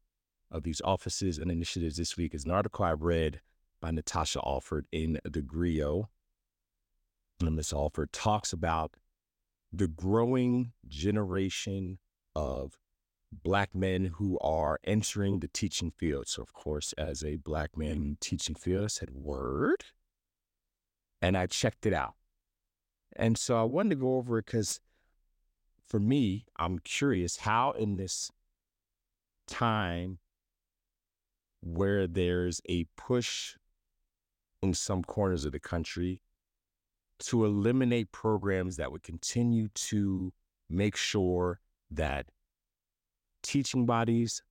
of 0.49 0.63
these 0.63 0.81
offices 0.81 1.37
and 1.37 1.51
initiatives 1.51 1.97
this 1.97 2.17
week 2.17 2.33
is 2.33 2.45
an 2.45 2.51
article 2.51 2.85
I 2.85 2.93
read 2.93 3.41
by 3.81 3.91
Natasha 3.91 4.39
Alford 4.45 4.85
in 4.91 5.19
The 5.23 5.41
Grio. 5.41 6.09
And 7.41 7.55
Ms. 7.55 7.73
Alford 7.73 8.11
talks 8.11 8.53
about 8.53 8.95
the 9.71 9.87
growing 9.87 10.71
generation 10.87 11.99
of 12.35 12.77
Black 13.31 13.75
men 13.75 14.05
who 14.05 14.39
are 14.39 14.79
entering 14.85 15.39
the 15.39 15.49
teaching 15.49 15.91
field. 15.91 16.27
So, 16.27 16.41
of 16.41 16.53
course, 16.53 16.93
as 16.97 17.23
a 17.23 17.35
Black 17.35 17.77
man 17.77 17.91
in 17.91 18.09
the 18.11 18.17
teaching 18.19 18.55
field, 18.55 18.85
I 18.85 18.87
said, 18.87 19.09
Word. 19.11 19.85
And 21.21 21.37
I 21.37 21.47
checked 21.47 21.85
it 21.85 21.93
out. 21.93 22.13
And 23.15 23.37
so 23.37 23.59
I 23.59 23.63
wanted 23.63 23.89
to 23.89 23.95
go 23.95 24.15
over 24.15 24.37
it 24.37 24.45
because 24.45 24.79
for 25.85 25.99
me, 25.99 26.45
I'm 26.57 26.79
curious 26.79 27.37
how 27.37 27.71
in 27.71 27.97
this 27.97 28.31
time 29.47 30.19
where 31.61 32.07
there's 32.07 32.61
a 32.69 32.85
push 32.95 33.55
in 34.61 34.73
some 34.73 35.03
corners 35.03 35.45
of 35.45 35.51
the 35.51 35.59
country 35.59 36.21
to 37.19 37.45
eliminate 37.45 38.11
programs 38.11 38.77
that 38.77 38.91
would 38.91 39.03
continue 39.03 39.67
to 39.69 40.31
make 40.69 40.95
sure 40.95 41.59
that 41.89 42.27
teaching 43.41 43.85
bodies 43.85 44.43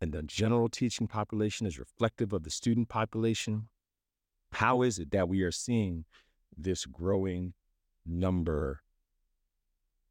and 0.00 0.12
the 0.12 0.22
general 0.22 0.68
teaching 0.68 1.06
population 1.06 1.66
is 1.66 1.78
reflective 1.78 2.32
of 2.32 2.44
the 2.44 2.50
student 2.50 2.88
population. 2.88 3.68
How 4.52 4.82
is 4.82 4.98
it 4.98 5.10
that 5.10 5.28
we 5.28 5.42
are 5.42 5.52
seeing 5.52 6.04
this 6.56 6.84
growing 6.84 7.54
number 8.06 8.80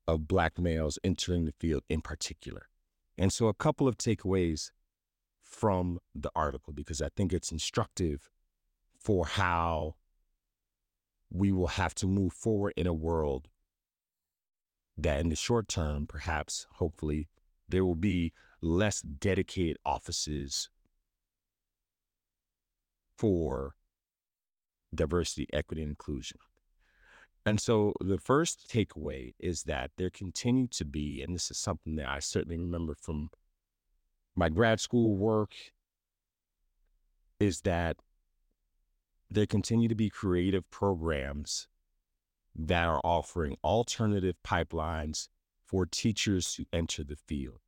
of 0.08 0.28
Black 0.28 0.58
males 0.60 1.00
entering 1.04 1.46
the 1.46 1.54
field 1.60 1.84
in 1.90 2.02
particular? 2.02 2.68
And 3.18 3.34
so, 3.34 3.48
a 3.48 3.54
couple 3.54 3.88
of 3.88 3.98
takeaways 3.98 4.72
from 5.42 6.00
the 6.14 6.32
article, 6.36 6.74
because 6.74 7.02
I 7.02 7.10
think 7.10 7.34
it's 7.34 7.52
instructive 7.52 8.30
for 9.00 9.26
how 9.26 9.96
we 11.32 11.52
will 11.52 11.68
have 11.68 11.96
to 11.96 12.08
move 12.08 12.34
forward 12.34 12.74
in 12.78 12.88
a 12.88 12.94
world 12.94 13.48
that, 14.98 15.20
in 15.20 15.30
the 15.30 15.36
short 15.36 15.68
term, 15.68 16.06
perhaps, 16.08 16.68
hopefully, 16.76 17.28
there 17.68 17.84
will 17.84 17.96
be 17.96 18.34
less 18.62 19.02
dedicated 19.02 19.78
offices 19.86 20.70
for 23.18 23.76
diversity, 24.94 25.48
equity, 25.52 25.82
and 25.82 25.92
inclusion. 25.92 26.38
And 27.48 27.62
so 27.62 27.94
the 28.02 28.18
first 28.18 28.70
takeaway 28.70 29.34
is 29.40 29.64
that 29.64 29.92
there 29.96 30.10
continue 30.10 30.68
to 30.68 30.84
be, 30.84 31.24
and 31.24 31.34
this 31.34 31.50
is 31.50 31.58
something 31.58 31.96
that 31.96 32.10
I 32.10 32.20
certainly 32.20 32.58
remember 32.58 32.94
from 32.94 33.30
my 34.36 34.50
grad 34.50 34.82
school 34.82 35.16
work, 35.16 35.54
is 37.40 37.62
that 37.62 37.96
there 39.32 39.46
continue 39.46 39.88
to 39.88 39.96
be 39.96 40.10
creative 40.10 40.70
programs 40.72 41.70
that 42.54 42.86
are 42.86 43.00
offering 43.06 43.56
alternative 43.64 44.36
pipelines 44.46 45.30
for 45.66 45.86
teachers 45.86 46.54
to 46.56 46.66
enter 46.74 47.02
the 47.06 47.16
field. 47.16 47.62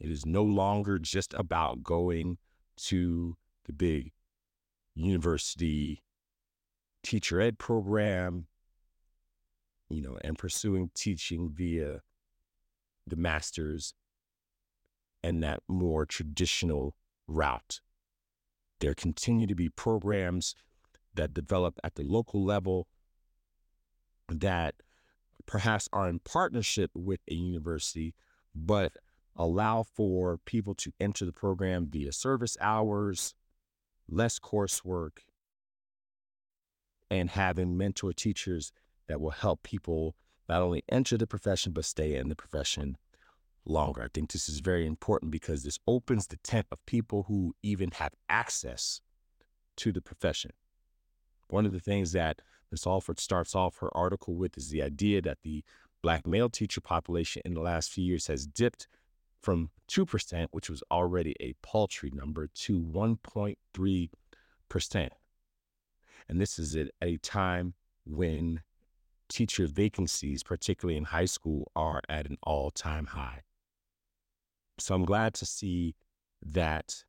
It 0.00 0.10
is 0.10 0.26
no 0.26 0.42
longer 0.42 0.98
just 0.98 1.32
about 1.34 1.84
going 1.84 2.38
to 2.78 3.36
the 3.66 3.72
big 3.72 4.10
university 4.96 6.02
teacher 7.04 7.40
ed 7.40 7.60
program 7.60 8.48
you 9.88 10.02
know, 10.02 10.18
and 10.22 10.38
pursuing 10.38 10.90
teaching 10.94 11.50
via 11.52 12.00
the 13.06 13.16
masters 13.16 13.94
and 15.22 15.42
that 15.42 15.60
more 15.68 16.06
traditional 16.06 16.96
route. 17.26 17.80
There 18.80 18.94
continue 18.94 19.46
to 19.46 19.54
be 19.54 19.68
programs 19.68 20.54
that 21.14 21.32
develop 21.32 21.78
at 21.84 21.94
the 21.94 22.02
local 22.02 22.44
level 22.44 22.88
that 24.28 24.74
perhaps 25.46 25.88
are 25.92 26.08
in 26.08 26.18
partnership 26.18 26.90
with 26.94 27.20
a 27.30 27.34
university, 27.34 28.14
but 28.54 28.92
allow 29.36 29.82
for 29.82 30.38
people 30.44 30.74
to 30.74 30.92
enter 31.00 31.24
the 31.24 31.32
program 31.32 31.86
via 31.90 32.12
service 32.12 32.56
hours, 32.60 33.34
less 34.08 34.38
coursework, 34.38 35.18
and 37.10 37.30
having 37.30 37.76
mentor 37.76 38.12
teachers 38.12 38.72
that 39.06 39.20
will 39.20 39.30
help 39.30 39.62
people 39.62 40.16
not 40.48 40.62
only 40.62 40.82
enter 40.88 41.16
the 41.16 41.26
profession, 41.26 41.72
but 41.72 41.84
stay 41.84 42.14
in 42.14 42.28
the 42.28 42.36
profession 42.36 42.96
longer. 43.64 44.02
I 44.02 44.08
think 44.12 44.32
this 44.32 44.48
is 44.48 44.60
very 44.60 44.86
important 44.86 45.30
because 45.30 45.62
this 45.62 45.78
opens 45.86 46.26
the 46.26 46.36
tent 46.38 46.66
of 46.70 46.84
people 46.86 47.24
who 47.28 47.54
even 47.62 47.92
have 47.92 48.12
access 48.28 49.00
to 49.76 49.92
the 49.92 50.02
profession. 50.02 50.52
One 51.48 51.66
of 51.66 51.72
the 51.72 51.80
things 51.80 52.12
that 52.12 52.42
Ms. 52.70 52.86
Alford 52.86 53.20
starts 53.20 53.54
off 53.54 53.78
her 53.78 53.94
article 53.96 54.34
with 54.34 54.58
is 54.58 54.70
the 54.70 54.82
idea 54.82 55.22
that 55.22 55.38
the 55.42 55.64
black 56.02 56.26
male 56.26 56.50
teacher 56.50 56.80
population 56.80 57.42
in 57.44 57.54
the 57.54 57.60
last 57.60 57.90
few 57.90 58.04
years 58.04 58.26
has 58.26 58.46
dipped 58.46 58.88
from 59.40 59.70
2%, 59.88 60.48
which 60.50 60.70
was 60.70 60.82
already 60.90 61.36
a 61.40 61.54
paltry 61.62 62.10
number, 62.12 62.48
to 62.48 62.80
1.3%. 62.80 65.08
And 66.28 66.40
this 66.40 66.58
is 66.58 66.74
at 66.74 66.88
a 67.02 67.18
time 67.18 67.74
when 68.06 68.62
teacher 69.34 69.66
vacancies, 69.66 70.44
particularly 70.44 70.96
in 70.96 71.04
high 71.04 71.24
school, 71.24 71.70
are 71.74 72.00
at 72.08 72.26
an 72.26 72.38
all 72.44 72.70
time 72.70 73.06
high. 73.06 73.42
So 74.78 74.94
I'm 74.94 75.04
glad 75.04 75.34
to 75.34 75.46
see 75.46 75.96
that 76.40 77.02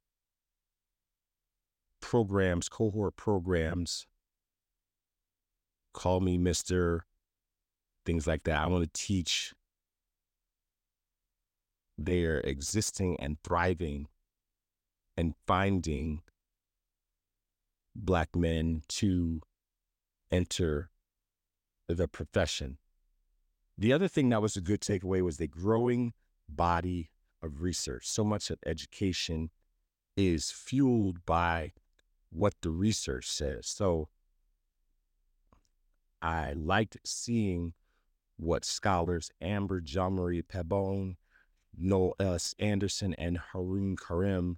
programs, 2.02 2.68
cohort 2.68 3.16
programs, 3.16 4.08
call 5.94 6.20
me 6.20 6.38
Mr., 6.38 7.02
things 8.06 8.26
like 8.26 8.44
that. 8.44 8.60
I 8.60 8.68
want 8.68 8.84
to 8.84 8.90
teach 9.02 9.54
they're 11.98 12.40
existing 12.40 13.18
and 13.20 13.38
thriving 13.44 14.08
and 15.16 15.36
finding 15.46 16.22
black 17.96 18.36
men 18.36 18.82
to 18.90 19.42
enter 20.32 20.90
the 21.88 22.08
profession. 22.08 22.78
The 23.78 23.94
other 23.94 24.08
thing 24.08 24.30
that 24.30 24.42
was 24.42 24.56
a 24.56 24.62
good 24.62 24.82
takeaway 24.82 25.22
was 25.22 25.38
the 25.38 25.48
growing 25.48 26.14
body 26.48 27.12
of 27.42 27.62
research. 27.62 28.08
So 28.08 28.24
much 28.24 28.50
of 28.50 28.60
education 28.66 29.50
is 30.16 30.52
fueled 30.52 31.26
by 31.26 31.74
what 32.30 32.54
the 32.62 32.70
research 32.72 33.30
says. 33.30 33.68
So 33.68 34.10
I 36.22 36.54
liked 36.54 36.98
seeing 37.04 37.74
what 38.38 38.66
scholars 38.66 39.32
Amber 39.42 39.82
Jean-Marie 39.82 40.42
Pabon, 40.42 41.16
Noel 41.78 42.16
S. 42.20 42.56
Anderson, 42.60 43.14
and 43.16 43.38
Haroon 43.52 43.96
Kharem 43.96 44.58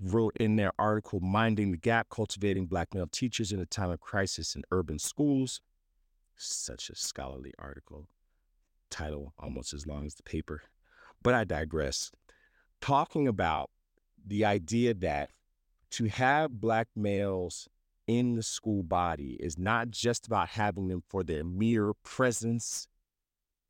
wrote 0.00 0.36
in 0.38 0.56
their 0.56 0.72
article, 0.78 1.20
Minding 1.20 1.70
the 1.70 1.76
Gap 1.76 2.08
Cultivating 2.08 2.66
Black 2.66 2.94
Male 2.94 3.08
Teachers 3.10 3.52
in 3.52 3.60
a 3.60 3.66
Time 3.66 3.90
of 3.90 4.00
Crisis 4.00 4.54
in 4.54 4.62
Urban 4.70 4.98
Schools. 4.98 5.60
Such 6.36 6.90
a 6.90 6.96
scholarly 6.96 7.52
article, 7.58 8.08
title 8.90 9.32
almost 9.38 9.72
as 9.72 9.86
long 9.86 10.04
as 10.04 10.14
the 10.14 10.22
paper. 10.22 10.62
But 11.22 11.34
I 11.34 11.44
digress. 11.44 12.10
Talking 12.80 13.28
about 13.28 13.70
the 14.26 14.44
idea 14.44 14.94
that 14.94 15.30
to 15.90 16.06
have 16.06 16.60
Black 16.60 16.88
males 16.96 17.68
in 18.06 18.34
the 18.34 18.42
school 18.42 18.82
body 18.82 19.36
is 19.40 19.56
not 19.56 19.90
just 19.90 20.26
about 20.26 20.50
having 20.50 20.88
them 20.88 21.02
for 21.08 21.22
their 21.22 21.44
mere 21.44 21.92
presence 22.02 22.88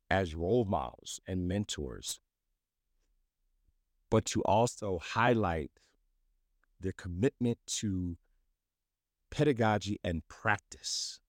as 0.09 0.35
role 0.35 0.65
models 0.65 1.19
and 1.27 1.47
mentors, 1.47 2.19
but 4.09 4.25
to 4.25 4.41
also 4.43 4.99
highlight 4.99 5.71
their 6.79 6.91
commitment 6.91 7.57
to 7.65 8.17
pedagogy 9.31 9.99
and 10.03 10.27
practice. 10.27 11.19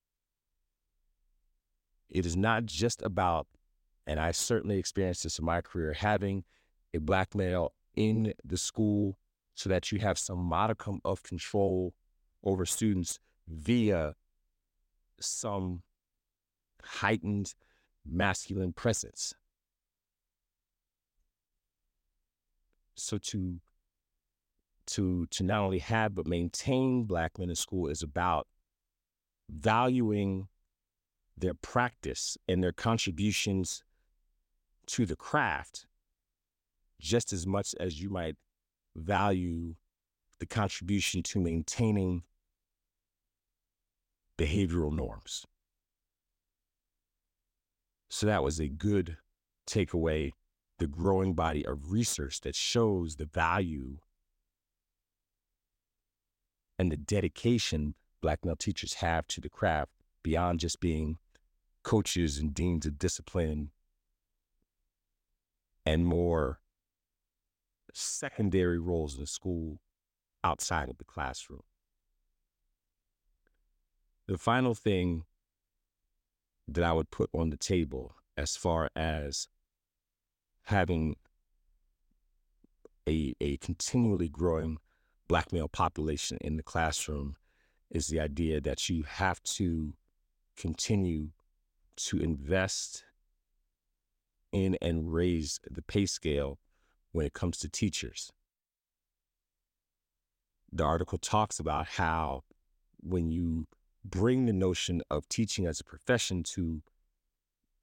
It 2.11 2.27
is 2.27 2.37
not 2.37 2.66
just 2.66 3.03
about, 3.03 3.47
and 4.07 4.21
I 4.21 4.31
certainly 4.31 4.79
experienced 4.79 5.25
this 5.25 5.38
in 5.38 5.45
my 5.45 5.61
career, 5.61 5.92
having 5.92 6.45
a 6.95 6.99
black 6.99 7.35
male 7.35 7.73
in 7.95 8.35
the 8.45 8.57
school 8.57 9.19
so 9.55 9.69
that 9.69 9.90
you 9.90 9.99
have 9.99 10.19
some 10.19 10.38
modicum 10.38 11.01
of 11.05 11.23
control 11.23 11.95
over 12.45 12.64
students 12.64 13.19
via 13.49 14.14
some 15.21 15.83
heightened 16.83 17.55
masculine 18.05 18.73
presence. 18.73 19.35
So 22.95 23.19
to 23.19 23.61
to 24.87 25.27
to 25.27 25.42
not 25.42 25.61
only 25.61 25.81
have 25.81 26.14
but 26.14 26.27
maintain 26.27 27.05
black 27.05 27.38
men 27.38 27.51
in 27.51 27.57
school 27.57 27.88
is 27.88 28.03
about 28.03 28.47
valuing 29.51 30.49
their 31.37 31.55
practice 31.55 32.38
and 32.49 32.62
their 32.62 32.72
contributions 32.72 33.83
to 34.87 35.05
the 35.05 35.16
craft 35.16 35.87
just 37.01 37.33
as 37.33 37.46
much 37.46 37.75
as 37.79 38.01
you 38.01 38.09
might 38.09 38.37
value 38.94 39.75
the 40.38 40.46
contribution 40.46 41.22
to 41.22 41.40
maintaining 41.40 42.22
behavioral 44.38 44.94
norms. 44.94 45.46
So 48.09 48.27
that 48.27 48.42
was 48.42 48.61
a 48.61 48.68
good 48.68 49.18
takeaway, 49.68 50.33
the 50.79 50.87
growing 50.87 51.35
body 51.35 51.66
of 51.66 51.90
research 51.90 52.40
that 52.42 52.55
shows 52.55 53.16
the 53.16 53.27
value 53.27 53.99
and 56.79 56.92
the 56.92 56.96
dedication 56.96 57.94
black 58.20 58.44
male 58.44 58.57
teachers 58.57 58.94
have 58.94 59.27
to 59.29 59.40
the 59.40 59.49
craft 59.49 59.90
beyond 60.22 60.61
just 60.61 60.81
being 60.81 61.18
coaches 61.87 62.37
and 62.37 62.53
deans 62.53 62.85
of 62.85 62.99
discipline 62.99 63.70
and 65.87 66.05
more 66.05 66.59
secondary 67.92 68.81
roles 68.81 69.14
in 69.14 69.20
the 69.20 69.27
school 69.27 69.79
outside 70.42 70.88
of 70.88 70.99
the 70.99 71.05
classroom. 71.05 71.62
The 74.27 74.37
final 74.37 74.75
thing 74.75 75.27
that 76.66 76.83
I 76.83 76.92
would 76.92 77.12
put 77.12 77.31
on 77.33 77.51
the 77.51 77.57
table 77.57 78.16
as 78.37 78.57
far 78.57 78.90
as 78.96 79.46
having 80.64 81.14
a, 83.09 83.37
a 83.40 83.59
continually 83.59 84.29
growing 84.29 84.79
black 85.29 85.53
male 85.53 85.68
population 85.68 86.37
in 86.40 86.57
the 86.57 86.64
classroom 86.64 87.37
is 87.92 88.09
the 88.09 88.18
idea 88.18 88.61
that 88.61 88.88
you 88.88 89.05
have 89.05 89.40
to 89.44 89.92
continue 90.57 91.29
to 91.96 92.18
invest 92.18 93.04
in 94.52 94.76
and 94.80 95.12
raise 95.12 95.61
the 95.70 95.82
pay 95.82 96.06
scale 96.06 96.59
when 97.12 97.26
it 97.26 97.32
comes 97.32 97.59
to 97.59 97.68
teachers. 97.68 98.32
The 100.72 100.85
article 100.85 101.18
talks 101.18 101.59
about 101.59 101.88
how 101.88 102.44
when 103.00 103.30
you 103.30 103.66
bring 104.04 104.46
the 104.46 104.52
notion 104.52 105.02
of 105.11 105.28
teaching 105.28 105.66
as 105.66 105.80
a 105.80 105.85
profession 105.85 106.42
to, 106.42 106.82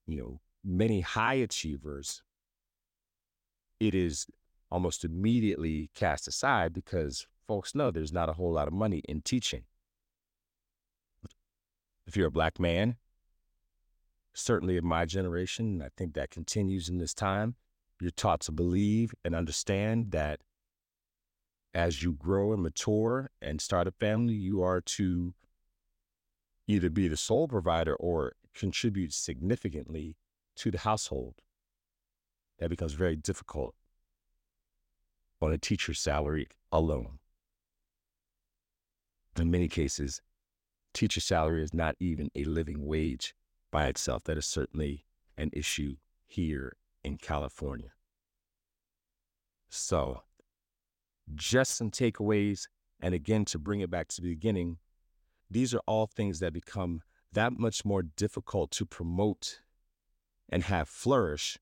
you 0.05 0.17
know, 0.17 0.39
many 0.63 1.01
high 1.01 1.35
achievers, 1.35 2.21
it 3.79 3.95
is 3.95 4.27
almost 4.71 5.03
immediately 5.03 5.89
cast 5.93 6.27
aside 6.27 6.73
because 6.73 7.27
folks 7.47 7.75
know 7.75 7.91
there's 7.91 8.13
not 8.13 8.29
a 8.29 8.33
whole 8.33 8.53
lot 8.53 8.67
of 8.67 8.73
money 8.73 9.01
in 9.07 9.21
teaching. 9.21 9.63
If 12.05 12.17
you're 12.17 12.27
a 12.27 12.31
black 12.31 12.59
man, 12.59 12.97
certainly 14.33 14.77
of 14.77 14.83
my 14.83 15.05
generation, 15.05 15.67
and 15.67 15.83
I 15.83 15.89
think 15.95 16.13
that 16.13 16.31
continues 16.31 16.89
in 16.89 16.97
this 16.97 17.13
time, 17.13 17.55
you're 17.99 18.11
taught 18.11 18.41
to 18.41 18.51
believe 18.51 19.13
and 19.23 19.35
understand 19.35 20.11
that 20.11 20.41
as 21.73 22.03
you 22.03 22.13
grow 22.13 22.53
and 22.53 22.61
mature 22.61 23.31
and 23.41 23.61
start 23.61 23.87
a 23.87 23.91
family, 23.91 24.33
you 24.33 24.61
are 24.61 24.81
to 24.81 25.33
either 26.67 26.89
be 26.89 27.07
the 27.07 27.17
sole 27.17 27.47
provider 27.47 27.95
or 27.95 28.33
contribute 28.53 29.13
significantly 29.13 30.15
to 30.55 30.71
the 30.71 30.79
household. 30.79 31.35
That 32.59 32.69
becomes 32.69 32.93
very 32.93 33.15
difficult 33.15 33.73
on 35.41 35.51
a 35.51 35.57
teacher's 35.57 35.99
salary 35.99 36.47
alone. 36.71 37.19
In 39.39 39.49
many 39.49 39.67
cases, 39.67 40.21
teacher 40.93 41.19
salary 41.19 41.63
is 41.63 41.73
not 41.73 41.95
even 41.99 42.29
a 42.35 42.43
living 42.43 42.85
wage 42.85 43.33
by 43.73 43.87
itself. 43.87 44.23
That 44.23 44.37
is 44.37 44.45
certainly 44.45 45.03
an 45.35 45.49
issue 45.51 45.95
here 46.27 46.77
in 47.03 47.17
California. 47.17 47.91
So, 49.67 50.21
just 51.33 51.75
some 51.75 51.89
takeaways. 51.89 52.67
And 53.01 53.15
again, 53.15 53.43
to 53.45 53.57
bring 53.57 53.81
it 53.81 53.89
back 53.89 54.07
to 54.09 54.21
the 54.21 54.29
beginning, 54.29 54.77
these 55.49 55.73
are 55.73 55.81
all 55.87 56.05
things 56.05 56.39
that 56.39 56.53
become 56.53 57.01
that 57.33 57.53
much 57.57 57.83
more 57.83 58.03
difficult 58.03 58.69
to 58.71 58.85
promote 58.85 59.59
and 60.47 60.63
have 60.63 60.87
flourish 60.87 61.57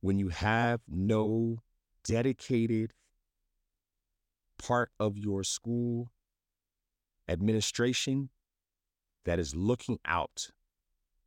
when 0.00 0.18
you 0.18 0.28
have 0.28 0.80
no 0.88 1.62
dedicated 2.02 2.92
part 4.58 4.90
of 4.98 5.16
your 5.16 5.44
school 5.44 6.10
administration 7.28 8.30
that 9.24 9.38
is 9.38 9.54
looking 9.54 10.00
out 10.04 10.50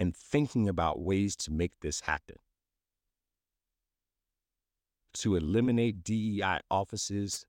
and 0.04 0.14
thinking 0.14 0.68
about 0.68 1.00
ways 1.00 1.34
to 1.34 1.50
make 1.50 1.80
this 1.80 2.02
happen. 2.02 2.36
To 5.14 5.38
eliminate 5.38 6.04
DEI 6.04 6.60
offices 6.70 7.46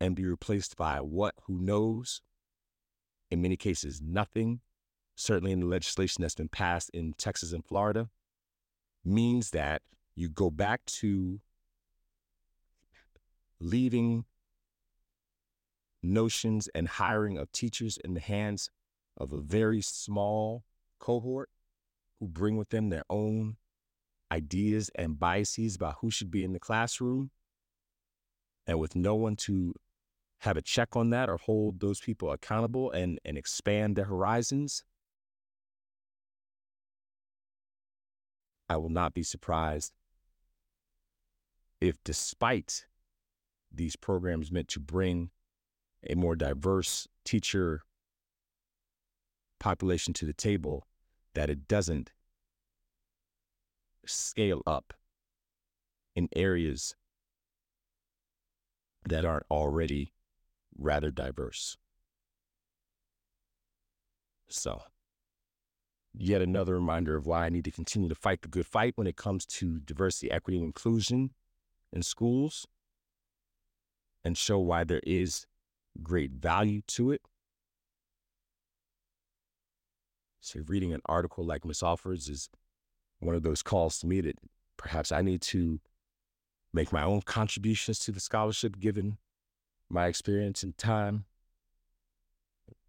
and 0.00 0.16
be 0.16 0.24
replaced 0.24 0.78
by 0.78 1.02
what, 1.02 1.34
who 1.42 1.58
knows, 1.60 2.22
in 3.30 3.42
many 3.42 3.54
cases, 3.54 4.00
nothing, 4.00 4.60
certainly 5.14 5.52
in 5.52 5.60
the 5.60 5.66
legislation 5.66 6.22
that's 6.22 6.36
been 6.36 6.48
passed 6.48 6.88
in 6.94 7.12
Texas 7.18 7.52
and 7.52 7.66
Florida, 7.66 8.08
means 9.04 9.50
that 9.50 9.82
you 10.14 10.30
go 10.30 10.48
back 10.48 10.86
to 10.86 11.42
leaving 13.60 14.24
notions 16.02 16.66
and 16.74 16.88
hiring 16.88 17.36
of 17.36 17.52
teachers 17.52 17.98
in 17.98 18.14
the 18.14 18.20
hands 18.20 18.70
of 19.16 19.32
a 19.32 19.40
very 19.40 19.80
small 19.80 20.64
cohort 20.98 21.50
who 22.20 22.28
bring 22.28 22.56
with 22.56 22.70
them 22.70 22.88
their 22.88 23.04
own 23.10 23.56
ideas 24.30 24.90
and 24.94 25.18
biases 25.18 25.76
about 25.76 25.96
who 26.00 26.10
should 26.10 26.30
be 26.30 26.44
in 26.44 26.52
the 26.52 26.60
classroom. 26.60 27.30
And 28.66 28.78
with 28.78 28.96
no 28.96 29.14
one 29.14 29.36
to 29.36 29.74
have 30.40 30.56
a 30.56 30.62
check 30.62 30.96
on 30.96 31.10
that 31.10 31.28
or 31.28 31.36
hold 31.36 31.80
those 31.80 32.00
people 32.00 32.30
accountable 32.30 32.90
and, 32.90 33.18
and 33.24 33.36
expand 33.36 33.96
their 33.96 34.04
horizons, 34.06 34.84
I 38.68 38.76
will 38.76 38.88
not 38.88 39.12
be 39.12 39.22
surprised 39.22 39.92
if, 41.80 42.02
despite 42.04 42.86
these 43.70 43.96
programs 43.96 44.50
meant 44.50 44.68
to 44.68 44.80
bring 44.80 45.30
a 46.08 46.14
more 46.14 46.36
diverse 46.36 47.06
teacher 47.24 47.82
population 49.62 50.12
to 50.14 50.26
the 50.26 50.32
table, 50.32 50.86
that 51.34 51.48
it 51.48 51.68
doesn't 51.68 52.10
scale 54.04 54.60
up 54.66 54.92
in 56.16 56.28
areas 56.34 56.96
that 59.08 59.24
aren't 59.24 59.46
already 59.50 60.12
rather 60.76 61.10
diverse. 61.12 61.76
So, 64.48 64.82
yet 66.12 66.42
another 66.42 66.74
reminder 66.74 67.16
of 67.16 67.26
why 67.26 67.46
I 67.46 67.48
need 67.48 67.64
to 67.64 67.70
continue 67.70 68.08
to 68.08 68.14
fight 68.16 68.42
the 68.42 68.48
good 68.48 68.66
fight 68.66 68.94
when 68.96 69.06
it 69.06 69.16
comes 69.16 69.46
to 69.46 69.78
diversity, 69.78 70.30
equity, 70.30 70.58
and 70.58 70.66
inclusion 70.66 71.30
in 71.92 72.02
schools 72.02 72.66
and 74.24 74.36
show 74.36 74.58
why 74.58 74.84
there 74.84 75.00
is 75.04 75.46
great 76.02 76.32
value 76.32 76.82
to 76.88 77.12
it. 77.12 77.22
So, 80.44 80.60
reading 80.66 80.92
an 80.92 81.00
article 81.06 81.46
like 81.46 81.64
Miss 81.64 81.84
Alford's 81.84 82.28
is 82.28 82.48
one 83.20 83.36
of 83.36 83.44
those 83.44 83.62
calls 83.62 84.00
to 84.00 84.08
me 84.08 84.20
that 84.22 84.36
perhaps 84.76 85.12
I 85.12 85.22
need 85.22 85.40
to 85.42 85.78
make 86.74 86.92
my 86.92 87.04
own 87.04 87.22
contributions 87.22 88.00
to 88.00 88.10
the 88.10 88.18
scholarship 88.18 88.80
given 88.80 89.18
my 89.88 90.06
experience 90.08 90.64
and 90.64 90.76
time. 90.76 91.26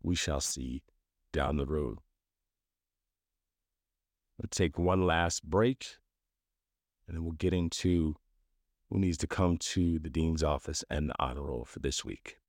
We 0.02 0.16
shall 0.16 0.42
see 0.42 0.82
down 1.32 1.58
the 1.58 1.68
road. 1.68 2.00
We'll 4.40 4.50
take 4.50 4.80
one 4.80 5.06
last 5.06 5.44
break 5.44 5.98
and 7.08 7.16
then 7.16 7.24
we'll 7.24 7.34
get 7.34 7.54
into 7.54 8.16
who 8.90 8.98
needs 8.98 9.20
to 9.20 9.28
come 9.28 9.58
to 9.58 10.00
the 10.00 10.10
dean's 10.10 10.42
office 10.42 10.84
and 10.90 11.10
the 11.10 11.16
honor 11.20 11.44
roll 11.44 11.66
for 11.66 11.78
this 11.78 12.04
week. 12.04 12.40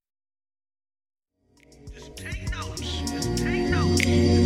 Just 1.92 2.16
take 2.16 2.50
notes. 2.50 2.80
Just 2.80 3.36
take 3.36 3.68
notes. 3.68 4.00
Take 4.00 4.28
notes. 4.28 4.43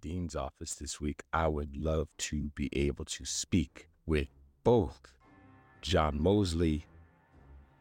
Dean's 0.00 0.36
office 0.36 0.74
this 0.74 1.00
week, 1.00 1.22
I 1.32 1.48
would 1.48 1.76
love 1.76 2.08
to 2.18 2.50
be 2.54 2.68
able 2.72 3.04
to 3.06 3.24
speak 3.24 3.88
with 4.06 4.28
both 4.64 5.12
John 5.82 6.20
Moseley 6.20 6.86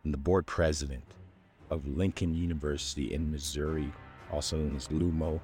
and 0.03 0.13
the 0.13 0.17
board 0.17 0.45
president 0.45 1.03
of 1.69 1.88
Lincoln 1.88 2.34
University 2.34 3.13
in 3.13 3.32
Missouri, 3.32 3.91
also 4.32 4.58
known 4.58 4.75
as 4.75 4.88
LUMO, 4.88 5.39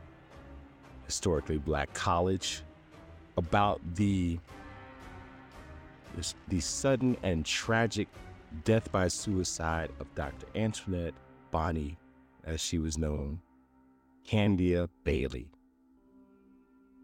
historically 1.05 1.57
black 1.57 1.93
college, 1.93 2.63
about 3.37 3.81
the 3.95 4.39
the 6.47 6.59
sudden 6.59 7.17
and 7.23 7.43
tragic 7.43 8.07
death 8.63 8.91
by 8.91 9.07
suicide 9.07 9.89
of 9.99 10.13
Dr. 10.13 10.45
Antoinette 10.55 11.15
Bonnie, 11.49 11.97
as 12.43 12.61
she 12.61 12.77
was 12.77 12.97
known, 12.97 13.41
Candia 14.23 14.87
Bailey 15.03 15.52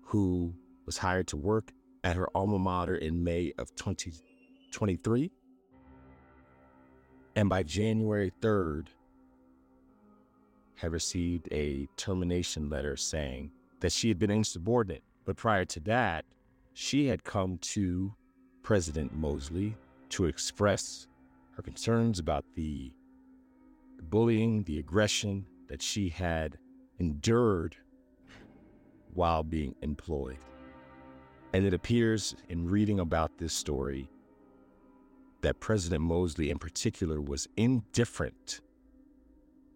who 0.09 0.51
was 0.87 0.97
hired 0.97 1.27
to 1.27 1.37
work 1.37 1.71
at 2.03 2.15
her 2.15 2.27
alma 2.35 2.57
mater 2.57 2.95
in 2.95 3.23
May 3.23 3.53
of 3.59 3.75
2023. 3.75 5.31
And 7.35 7.47
by 7.47 7.61
January 7.61 8.31
3rd, 8.41 8.87
had 10.73 10.91
received 10.91 11.47
a 11.51 11.87
termination 11.95 12.69
letter 12.71 12.97
saying 12.97 13.51
that 13.81 13.91
she 13.91 14.07
had 14.07 14.17
been 14.17 14.31
insubordinate. 14.31 15.03
But 15.25 15.37
prior 15.37 15.65
to 15.65 15.79
that, 15.81 16.25
she 16.73 17.05
had 17.05 17.23
come 17.23 17.59
to 17.59 18.11
President 18.63 19.13
Moseley 19.13 19.75
to 20.09 20.25
express 20.25 21.07
her 21.51 21.61
concerns 21.61 22.17
about 22.17 22.45
the 22.55 22.91
bullying, 24.01 24.63
the 24.63 24.79
aggression 24.79 25.45
that 25.67 25.83
she 25.83 26.09
had 26.09 26.57
endured 26.97 27.75
while 29.13 29.43
being 29.43 29.75
employed. 29.81 30.37
And 31.53 31.65
it 31.65 31.73
appears 31.73 32.35
in 32.47 32.69
reading 32.69 32.99
about 32.99 33.37
this 33.37 33.53
story 33.53 34.09
that 35.41 35.59
President 35.59 36.01
Moseley, 36.01 36.49
in 36.49 36.59
particular, 36.59 37.21
was 37.21 37.47
indifferent 37.57 38.61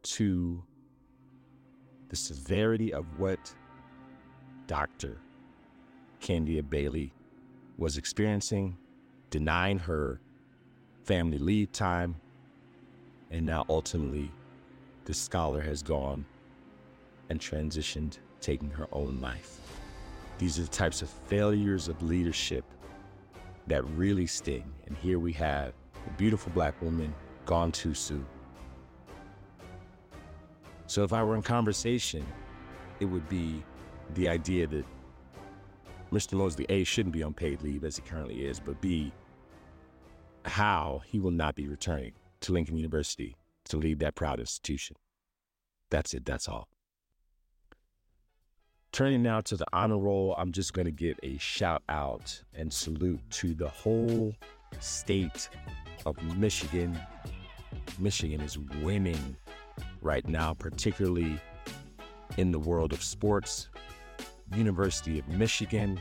to 0.04 0.64
the 2.10 2.16
severity 2.16 2.94
of 2.94 3.06
what 3.18 3.54
Dr. 4.68 5.18
Candia 6.20 6.62
Bailey 6.62 7.14
was 7.78 7.98
experiencing, 7.98 8.78
denying 9.30 9.80
her 9.80 10.20
family 11.04 11.38
leave 11.38 11.72
time, 11.72 12.16
and 13.32 13.46
now 13.46 13.66
ultimately 13.68 14.32
the 15.06 15.14
scholar 15.14 15.60
has 15.62 15.82
gone 15.82 16.26
and 17.30 17.40
transitioned 17.40 18.20
taking 18.44 18.70
her 18.70 18.88
own 18.92 19.20
life. 19.22 19.60
These 20.38 20.60
are 20.60 20.64
the 20.64 20.68
types 20.68 21.02
of 21.02 21.10
failures 21.10 21.88
of 21.88 22.02
leadership 22.04 22.66
that 23.68 23.84
really 23.92 24.28
sting. 24.28 24.72
And 24.88 24.98
here 24.98 25.20
we 25.20 25.32
have 25.34 25.74
a 26.06 26.10
beautiful 26.18 26.52
black 26.54 26.80
woman 26.82 27.14
gone 27.46 27.72
too 27.72 27.94
soon. 27.94 28.26
So 30.88 31.04
if 31.04 31.14
I 31.14 31.24
were 31.24 31.36
in 31.36 31.42
conversation, 31.42 32.26
it 33.00 33.06
would 33.06 33.28
be 33.30 33.64
the 34.16 34.28
idea 34.28 34.68
that 34.68 34.86
Mr. 36.12 36.34
Moseley 36.34 36.66
A 36.70 36.84
shouldn't 36.84 37.14
be 37.14 37.24
on 37.24 37.34
paid 37.34 37.62
leave 37.62 37.84
as 37.84 37.96
he 37.96 38.04
currently 38.04 38.46
is, 38.46 38.60
but 38.60 38.80
B, 38.82 39.12
how 40.46 41.02
he 41.06 41.20
will 41.20 41.32
not 41.32 41.56
be 41.56 41.68
returning 41.68 42.14
to 42.42 42.52
Lincoln 42.52 42.78
University 42.78 43.36
to 43.66 43.78
lead 43.78 44.00
that 44.00 44.16
proud 44.16 44.40
institution. 44.40 44.98
That's 45.90 46.14
it, 46.14 46.26
that's 46.26 46.48
all. 46.48 46.68
Turning 48.94 49.24
now 49.24 49.42
to 49.42 49.58
the 49.58 49.66
honor 49.74 49.98
roll, 49.98 50.36
I'm 50.38 50.52
just 50.52 50.74
going 50.74 50.86
to 50.86 50.92
give 50.92 51.20
a 51.24 51.36
shout 51.40 51.82
out 51.90 52.40
and 52.54 52.72
salute 52.72 53.20
to 53.32 53.56
the 53.56 53.68
whole 53.68 54.36
state 54.80 55.50
of 56.06 56.22
Michigan. 56.38 57.00
Michigan 57.98 58.40
is 58.40 58.60
winning 58.84 59.36
right 60.04 60.28
now, 60.28 60.54
particularly 60.54 61.40
in 62.38 62.52
the 62.52 62.60
world 62.60 62.94
of 62.94 63.02
sports. 63.04 63.70
University 64.54 65.18
of 65.18 65.28
Michigan, 65.28 66.00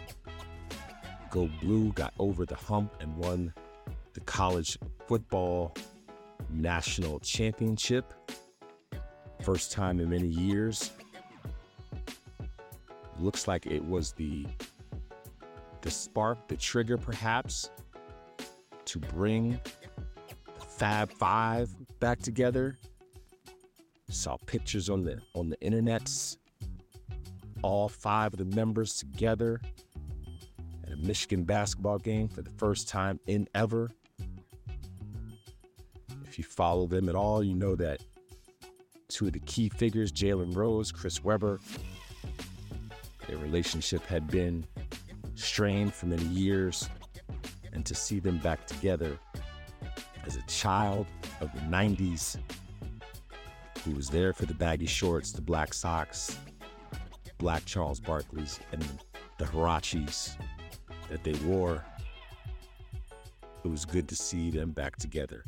Go 1.31 1.48
Blue, 1.62 1.92
got 1.94 2.12
over 2.18 2.44
the 2.44 2.57
hump 2.57 2.94
and 3.00 3.16
won 3.16 3.55
the 4.12 4.20
college 4.20 4.76
football 5.09 5.74
national 6.50 7.20
championship. 7.20 8.12
First 9.40 9.72
time 9.72 9.98
in 9.98 10.11
many 10.11 10.28
years 10.28 10.90
looks 13.22 13.46
like 13.46 13.66
it 13.66 13.85
was 13.85 14.12
the 14.12 14.46
the 15.80 15.90
spark, 15.90 16.46
the 16.48 16.56
trigger 16.56 16.96
perhaps 16.96 17.70
to 18.85 18.98
bring 18.98 19.58
Fab 20.76 21.12
Five 21.12 21.70
back 22.00 22.20
together. 22.20 22.78
Saw 24.08 24.37
pictures 24.46 24.90
on 24.90 25.04
the 25.04 25.20
on 25.35 25.48
the 25.48 25.56
internets, 25.58 26.37
all 27.62 27.88
five 27.88 28.35
of 28.35 28.38
the 28.38 28.56
members 28.56 28.96
together 28.98 29.61
at 30.87 30.92
a 30.92 30.96
Michigan 30.96 31.44
basketball 31.44 31.98
game 31.98 32.28
for 32.28 32.42
the 32.42 32.50
first 32.50 32.88
time 32.88 33.18
in 33.26 33.48
ever. 33.54 33.90
If 36.24 36.38
you 36.38 36.44
follow 36.44 36.87
them 36.87 37.08
at 37.08 37.14
all, 37.14 37.42
you 37.42 37.54
know 37.54 37.74
that 37.76 38.00
two 39.08 39.26
of 39.26 39.32
the 39.32 39.40
key 39.40 39.68
figures, 39.68 40.11
Jalen 40.11 40.56
Rose, 40.56 40.90
Chris 40.90 41.22
Webber, 41.22 41.61
their 43.32 43.40
relationship 43.40 44.04
had 44.04 44.28
been 44.28 44.62
strained 45.36 45.94
for 45.94 46.04
many 46.04 46.24
years, 46.24 46.90
and 47.72 47.86
to 47.86 47.94
see 47.94 48.18
them 48.20 48.36
back 48.36 48.66
together 48.66 49.18
as 50.26 50.36
a 50.36 50.42
child 50.42 51.06
of 51.40 51.50
the 51.54 51.60
90s 51.60 52.36
who 53.86 53.92
was 53.92 54.10
there 54.10 54.34
for 54.34 54.44
the 54.44 54.52
baggy 54.52 54.84
shorts, 54.84 55.32
the 55.32 55.40
black 55.40 55.72
socks, 55.72 56.36
black 57.38 57.64
Charles 57.64 58.00
Barkleys, 58.00 58.58
and 58.70 58.84
the 59.38 59.46
Huaraches 59.46 60.36
that 61.08 61.24
they 61.24 61.32
wore. 61.46 61.82
It 63.64 63.68
was 63.68 63.86
good 63.86 64.08
to 64.08 64.14
see 64.14 64.50
them 64.50 64.72
back 64.72 64.96
together. 64.96 65.46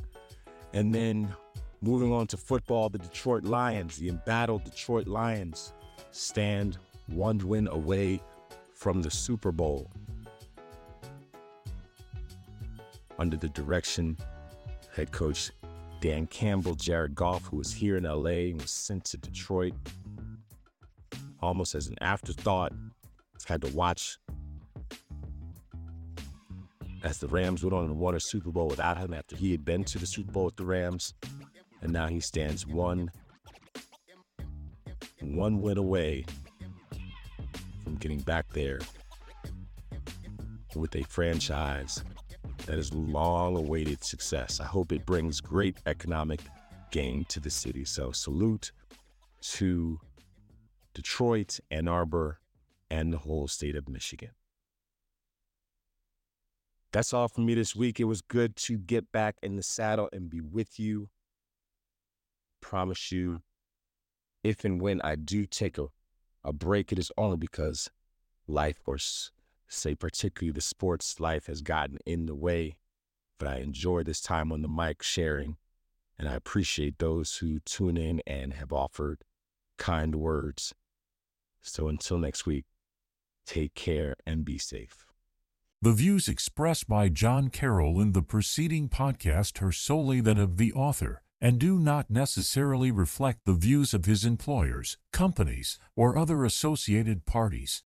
And 0.72 0.94
then 0.94 1.36
moving 1.82 2.14
on 2.14 2.28
to 2.28 2.38
football, 2.38 2.88
the 2.88 2.98
Detroit 2.98 3.44
Lions, 3.44 3.98
the 3.98 4.08
embattled 4.08 4.64
Detroit 4.64 5.06
Lions, 5.06 5.74
stand 6.12 6.78
one 7.06 7.38
win 7.38 7.68
away 7.68 8.20
from 8.74 9.02
the 9.02 9.10
Super 9.10 9.52
Bowl. 9.52 9.90
Under 13.18 13.36
the 13.36 13.48
direction 13.48 14.16
head 14.94 15.12
coach 15.12 15.50
Dan 16.00 16.26
Campbell, 16.26 16.74
Jared 16.74 17.14
Goff, 17.14 17.44
who 17.46 17.56
was 17.56 17.72
here 17.72 17.96
in 17.96 18.04
LA 18.04 18.50
and 18.50 18.60
was 18.60 18.70
sent 18.70 19.04
to 19.06 19.16
Detroit 19.16 19.74
almost 21.40 21.74
as 21.74 21.86
an 21.86 21.96
afterthought. 22.00 22.72
Had 23.46 23.60
to 23.60 23.68
watch 23.74 24.16
as 27.02 27.18
the 27.18 27.28
Rams 27.28 27.62
went 27.62 27.74
on 27.74 27.84
and 27.84 27.98
won 27.98 28.14
a 28.14 28.20
Super 28.20 28.50
Bowl 28.50 28.68
without 28.68 28.96
him 28.96 29.12
after 29.12 29.36
he 29.36 29.50
had 29.50 29.66
been 29.66 29.84
to 29.84 29.98
the 29.98 30.06
Super 30.06 30.32
Bowl 30.32 30.46
with 30.46 30.56
the 30.56 30.64
Rams. 30.64 31.12
And 31.82 31.92
now 31.92 32.06
he 32.06 32.20
stands 32.20 32.66
one 32.66 33.10
one 35.20 35.60
win 35.60 35.76
away 35.76 36.24
from 37.84 37.96
getting 37.96 38.20
back 38.20 38.52
there 38.52 38.80
with 40.74 40.96
a 40.96 41.04
franchise 41.04 42.02
that 42.66 42.78
is 42.78 42.92
long 42.92 43.56
awaited 43.56 44.02
success. 44.02 44.58
I 44.58 44.64
hope 44.64 44.90
it 44.90 45.06
brings 45.06 45.40
great 45.40 45.76
economic 45.86 46.40
gain 46.90 47.24
to 47.26 47.40
the 47.40 47.50
city. 47.50 47.84
So 47.84 48.10
salute 48.10 48.72
to 49.42 50.00
Detroit, 50.94 51.60
Ann 51.70 51.88
Arbor, 51.88 52.40
and 52.90 53.12
the 53.12 53.18
whole 53.18 53.48
state 53.48 53.76
of 53.76 53.88
Michigan. 53.88 54.30
That's 56.92 57.12
all 57.12 57.28
for 57.28 57.40
me 57.40 57.54
this 57.54 57.74
week. 57.74 57.98
It 57.98 58.04
was 58.04 58.22
good 58.22 58.54
to 58.56 58.78
get 58.78 59.10
back 59.10 59.36
in 59.42 59.56
the 59.56 59.62
saddle 59.62 60.08
and 60.12 60.30
be 60.30 60.40
with 60.40 60.78
you. 60.78 61.08
Promise 62.60 63.10
you, 63.10 63.42
if 64.44 64.64
and 64.64 64.80
when 64.80 65.00
I 65.02 65.16
do 65.16 65.44
take 65.44 65.76
a, 65.76 65.88
a 66.44 66.52
break, 66.52 66.92
it 66.92 66.98
is 66.98 67.10
only 67.16 67.36
because 67.36 67.90
life, 68.46 68.80
or 68.86 68.98
say 69.66 69.94
particularly 69.94 70.52
the 70.52 70.60
sports 70.60 71.18
life, 71.18 71.46
has 71.46 71.62
gotten 71.62 71.98
in 72.04 72.26
the 72.26 72.34
way. 72.34 72.76
But 73.38 73.48
I 73.48 73.56
enjoy 73.56 74.02
this 74.02 74.20
time 74.20 74.52
on 74.52 74.62
the 74.62 74.68
mic 74.68 75.02
sharing, 75.02 75.56
and 76.18 76.28
I 76.28 76.34
appreciate 76.34 76.98
those 76.98 77.38
who 77.38 77.58
tune 77.60 77.96
in 77.96 78.22
and 78.26 78.52
have 78.54 78.72
offered 78.72 79.24
kind 79.78 80.14
words. 80.14 80.74
So 81.60 81.88
until 81.88 82.18
next 82.18 82.46
week, 82.46 82.66
take 83.46 83.74
care 83.74 84.14
and 84.26 84.44
be 84.44 84.58
safe. 84.58 85.06
The 85.82 85.92
views 85.92 86.28
expressed 86.28 86.88
by 86.88 87.08
John 87.08 87.48
Carroll 87.48 88.00
in 88.00 88.12
the 88.12 88.22
preceding 88.22 88.88
podcast 88.88 89.60
are 89.62 89.72
solely 89.72 90.20
that 90.20 90.38
of 90.38 90.56
the 90.56 90.72
author 90.72 91.23
and 91.44 91.58
do 91.58 91.78
not 91.78 92.08
necessarily 92.08 92.90
reflect 92.90 93.40
the 93.44 93.52
views 93.52 93.92
of 93.92 94.06
his 94.06 94.24
employers, 94.24 94.96
companies, 95.12 95.78
or 95.94 96.16
other 96.16 96.42
associated 96.42 97.26
parties. 97.26 97.82